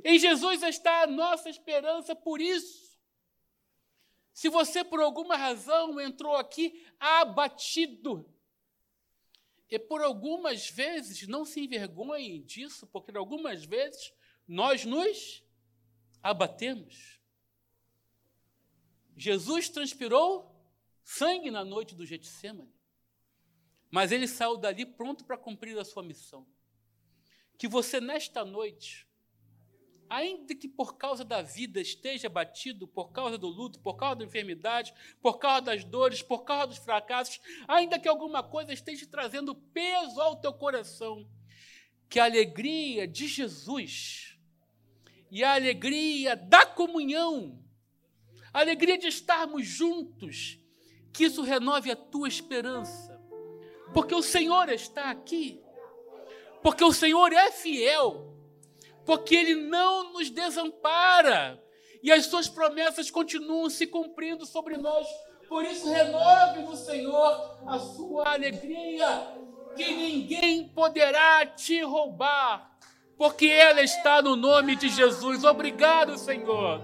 Em 0.09 0.21
Jesus 0.21 0.63
está 0.63 1.03
a 1.03 1.07
nossa 1.09 1.51
esperança, 1.51 2.15
por 2.15 2.41
isso. 2.41 2.97
Se 4.33 4.49
você, 4.49 4.85
por 4.85 5.01
alguma 5.01 5.37
razão, 5.37 6.01
entrou 6.01 6.37
aqui 6.37 6.87
abatido, 7.01 8.25
e 9.69 9.81
por 9.81 10.01
algumas 10.01 10.71
vezes, 10.71 11.27
não 11.27 11.45
se 11.45 11.59
envergonhe 11.59 12.39
disso, 12.39 12.87
porque 12.87 13.17
algumas 13.17 13.65
vezes 13.65 14.13
nós 14.47 14.85
nos 14.85 15.43
abatemos. 16.23 17.21
Jesus 19.17 19.69
transpirou 19.69 20.55
sangue 21.03 21.51
na 21.51 21.65
noite 21.65 21.97
do 21.97 22.07
Getsemane, 22.07 22.73
mas 23.91 24.13
ele 24.13 24.29
saiu 24.29 24.57
dali 24.57 24.87
pronto 24.87 25.25
para 25.25 25.37
cumprir 25.37 25.77
a 25.77 25.85
sua 25.85 26.05
missão. 26.05 26.47
Que 27.59 27.67
você, 27.67 28.01
nesta 28.01 28.45
noite, 28.45 29.06
ainda 30.09 30.55
que 30.55 30.69
por 30.69 30.97
causa 30.97 31.25
da 31.25 31.43
vida 31.43 31.81
esteja 31.81 32.29
batido, 32.29 32.87
por 32.87 33.11
causa 33.11 33.37
do 33.37 33.49
luto, 33.49 33.81
por 33.81 33.97
causa 33.97 34.17
da 34.17 34.25
enfermidade, 34.25 34.93
por 35.21 35.39
causa 35.39 35.63
das 35.63 35.85
dores, 35.85 36.23
por 36.23 36.45
causa 36.45 36.69
dos 36.69 36.79
fracassos, 36.79 37.41
ainda 37.67 37.99
que 37.99 38.09
alguma 38.09 38.43
coisa 38.43 38.73
esteja 38.73 39.07
trazendo 39.07 39.55
peso 39.55 40.21
ao 40.21 40.37
teu 40.37 40.53
coração, 40.53 41.29
que 42.09 42.21
a 42.21 42.25
alegria 42.25 43.07
de 43.07 43.27
Jesus 43.27 44.37
e 45.31 45.43
a 45.43 45.55
alegria 45.55 46.37
da 46.37 46.65
comunhão, 46.65 47.63
a 48.53 48.61
alegria 48.61 48.97
de 48.97 49.09
estarmos 49.09 49.67
juntos, 49.67 50.61
que 51.13 51.25
isso 51.25 51.43
renove 51.43 51.91
a 51.91 51.97
tua 51.97 52.29
esperança, 52.29 53.21
porque 53.93 54.15
o 54.15 54.23
Senhor 54.23 54.69
está 54.69 55.11
aqui, 55.11 55.61
porque 56.63 56.85
o 56.85 56.93
Senhor 56.93 57.33
é 57.33 57.51
fiel 57.51 58.36
porque 59.07 59.37
Ele 59.37 59.55
não 59.55 60.13
nos 60.13 60.29
desampara 60.29 61.63
e 62.03 62.13
as 62.13 62.27
Suas 62.27 62.49
promessas 62.49 63.11
continuam 63.11 63.71
se 63.71 63.87
cumprindo 63.87 64.45
sobre 64.45 64.77
nós. 64.77 65.07
Por 65.49 65.65
isso, 65.65 65.89
renove 65.89 66.63
no 66.63 66.77
Senhor 66.77 67.61
a 67.69 67.79
sua 67.79 68.33
alegria, 68.33 69.07
que 69.77 69.95
ninguém 69.95 70.69
poderá 70.69 71.47
te 71.47 71.81
roubar, 71.83 72.77
porque 73.17 73.47
ela 73.47 73.81
está 73.81 74.21
no 74.21 74.35
nome 74.35 74.75
de 74.75 74.89
Jesus. 74.89 75.45
Obrigado, 75.45 76.19
Senhor. 76.19 76.83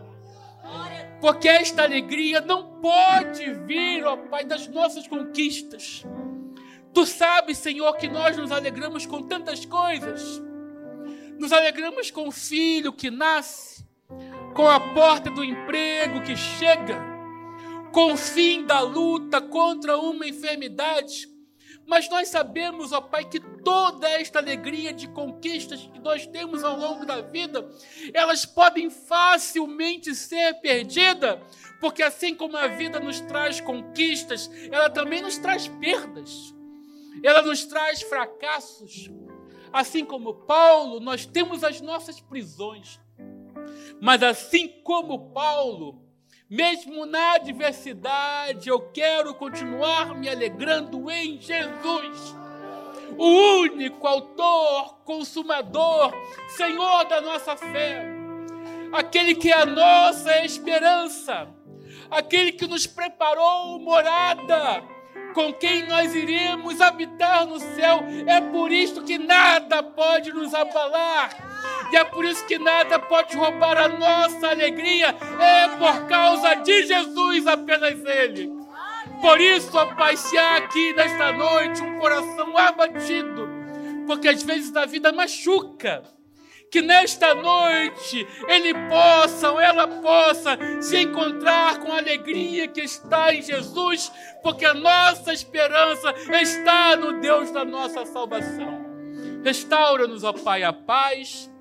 Porque 1.20 1.49
esta 1.49 1.83
alegria 1.83 2.41
não 2.41 2.81
pode 2.81 3.53
vir, 3.64 4.05
ó 4.05 4.16
Pai, 4.16 4.45
das 4.45 4.68
nossas 4.68 5.09
conquistas. 5.09 6.05
Tu 6.95 7.05
sabes, 7.05 7.59
Senhor, 7.59 7.93
que 7.97 8.07
nós 8.09 8.37
nos 8.37 8.53
alegramos 8.53 9.07
com 9.07 9.23
tantas 9.23 9.64
coisas 9.64 10.41
nos 11.43 11.53
alegramos 11.53 12.09
com 12.09 12.28
o 12.28 12.30
filho 12.30 12.93
que 12.93 13.11
nasce, 13.11 13.84
com 14.55 14.68
a 14.68 14.78
porta 14.78 15.28
do 15.28 15.43
emprego 15.43 16.22
que 16.22 16.36
chega, 16.36 17.03
com 17.90 18.12
o 18.12 18.16
fim 18.16 18.64
da 18.64 18.78
luta 18.78 19.40
contra 19.40 19.99
uma 19.99 20.24
enfermidade. 20.24 21.28
Mas 21.84 22.09
nós 22.09 22.28
sabemos, 22.28 22.93
ó 22.93 23.01
Pai, 23.01 23.28
que 23.28 23.40
toda 23.40 24.09
esta 24.09 24.38
alegria 24.38 24.93
de 24.93 25.09
conquistas 25.09 25.80
que 25.93 25.99
nós 25.99 26.28
temos 26.28 26.62
ao 26.62 26.78
longo 26.78 27.05
da 27.05 27.20
vida, 27.20 27.68
elas 28.14 28.47
podem 28.47 28.88
facilmente 28.88 30.14
ser 30.14 30.61
perdidas, 30.61 31.40
porque 31.80 32.05
assim 32.05 32.36
como 32.36 32.57
a 32.57 32.68
vida 32.68 33.01
nos 33.01 33.20
traz 33.20 33.61
conquistas, 33.61 34.49
ela 34.70 34.88
também 34.88 35.20
nos 35.20 35.38
traz 35.38 35.66
perdas, 35.66 36.55
ela 37.20 37.43
nos 37.43 37.64
traz 37.64 38.01
fracassos. 38.01 39.11
Assim 39.73 40.05
como 40.05 40.35
Paulo, 40.35 41.01
nós 41.01 41.25
temos 41.25 41.64
as 41.64 41.81
nossas 41.81 42.20
prisões, 42.20 43.01
mas 44.01 44.23
assim 44.23 44.68
como 44.83 45.31
Paulo, 45.31 46.03
mesmo 46.51 47.07
na 47.07 47.37
adversidade, 47.37 48.68
eu 48.68 48.91
quero 48.91 49.35
continuar 49.35 50.14
me 50.14 50.29
alegrando 50.29 51.11
em 51.11 51.41
Jesus, 51.41 52.35
o 53.16 53.61
único 53.62 54.07
autor, 54.07 54.99
consumador, 55.05 56.12
Senhor 56.49 57.05
da 57.05 57.23
nossa 57.23 57.57
fé, 57.57 58.05
aquele 58.93 59.35
que 59.35 59.51
é 59.51 59.55
a 59.55 59.64
nossa 59.64 60.45
esperança, 60.45 61.49
aquele 62.11 62.53
que 62.53 62.66
nos 62.66 62.87
preparou 62.87 63.79
morada, 63.79 64.85
com 65.33 65.53
quem 65.53 65.87
nós 65.87 66.14
iremos 66.14 66.80
habitar 66.80 67.47
no 67.47 67.59
céu. 67.59 68.05
É 68.26 68.41
por 68.41 68.70
isso 68.70 69.03
que 69.03 69.18
nada 69.18 69.83
pode 69.83 70.33
nos 70.33 70.55
abalar 70.55 71.53
e 71.93 71.97
é 71.97 72.05
por 72.05 72.24
isso 72.24 72.45
que 72.47 72.59
nada 72.59 72.99
pode 72.99 73.37
roubar 73.37 73.76
a 73.76 73.89
nossa 73.89 74.49
alegria, 74.49 75.14
é 75.39 75.68
por 75.76 76.07
causa 76.07 76.55
de 76.55 76.87
Jesus, 76.87 77.47
apenas 77.47 78.03
Ele. 78.05 78.51
Por 79.20 79.39
isso, 79.41 79.76
ó 79.76 79.95
Pai, 79.95 80.16
se 80.16 80.37
há 80.39 80.57
aqui 80.57 80.95
nesta 80.95 81.33
noite 81.33 81.83
um 81.83 81.99
coração 81.99 82.57
abatido, 82.57 83.47
porque 84.07 84.26
às 84.26 84.43
vezes 84.43 84.74
a 84.74 84.87
vida 84.87 85.12
machuca, 85.12 86.03
que 86.73 86.83
nesta 86.83 87.35
noite 87.35 88.27
ele 88.49 88.75
possa 88.89 89.53
ou 89.53 89.61
ela 89.61 89.87
possa 89.87 90.59
se 90.81 90.97
encontrar 90.97 91.79
com 91.79 91.93
a 91.93 91.99
alegria 91.99 92.66
que 92.66 92.81
está 92.81 93.33
em 93.33 93.43
Jesus, 93.43 94.11
porque 94.43 94.64
a 94.64 94.75
nossa 94.75 95.33
esperança 95.33 96.12
está 96.41 96.97
no 96.97 97.20
Deus 97.20 97.53
da 97.53 97.64
nossa 97.64 98.05
salvação. 98.07 98.91
Restaura-nos, 99.45 100.25
ó 100.25 100.33
Pai, 100.33 100.64
a 100.64 100.73
paz 100.73 101.53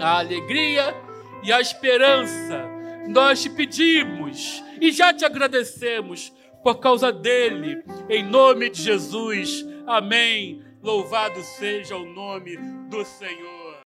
a 0.00 0.18
alegria 0.18 0.94
e 1.42 1.52
a 1.52 1.60
esperança. 1.60 2.68
Nós 3.08 3.42
te 3.42 3.50
pedimos 3.50 4.62
e 4.80 4.90
já 4.92 5.12
te 5.12 5.24
agradecemos 5.24 6.32
por 6.62 6.78
causa 6.78 7.10
dele, 7.12 7.82
em 8.08 8.22
nome 8.22 8.70
de 8.70 8.82
Jesus. 8.82 9.64
Amém. 9.86 10.62
Louvado 10.82 11.40
seja 11.42 11.96
o 11.96 12.04
nome 12.04 12.56
do 12.88 13.04
Senhor. 13.04 13.59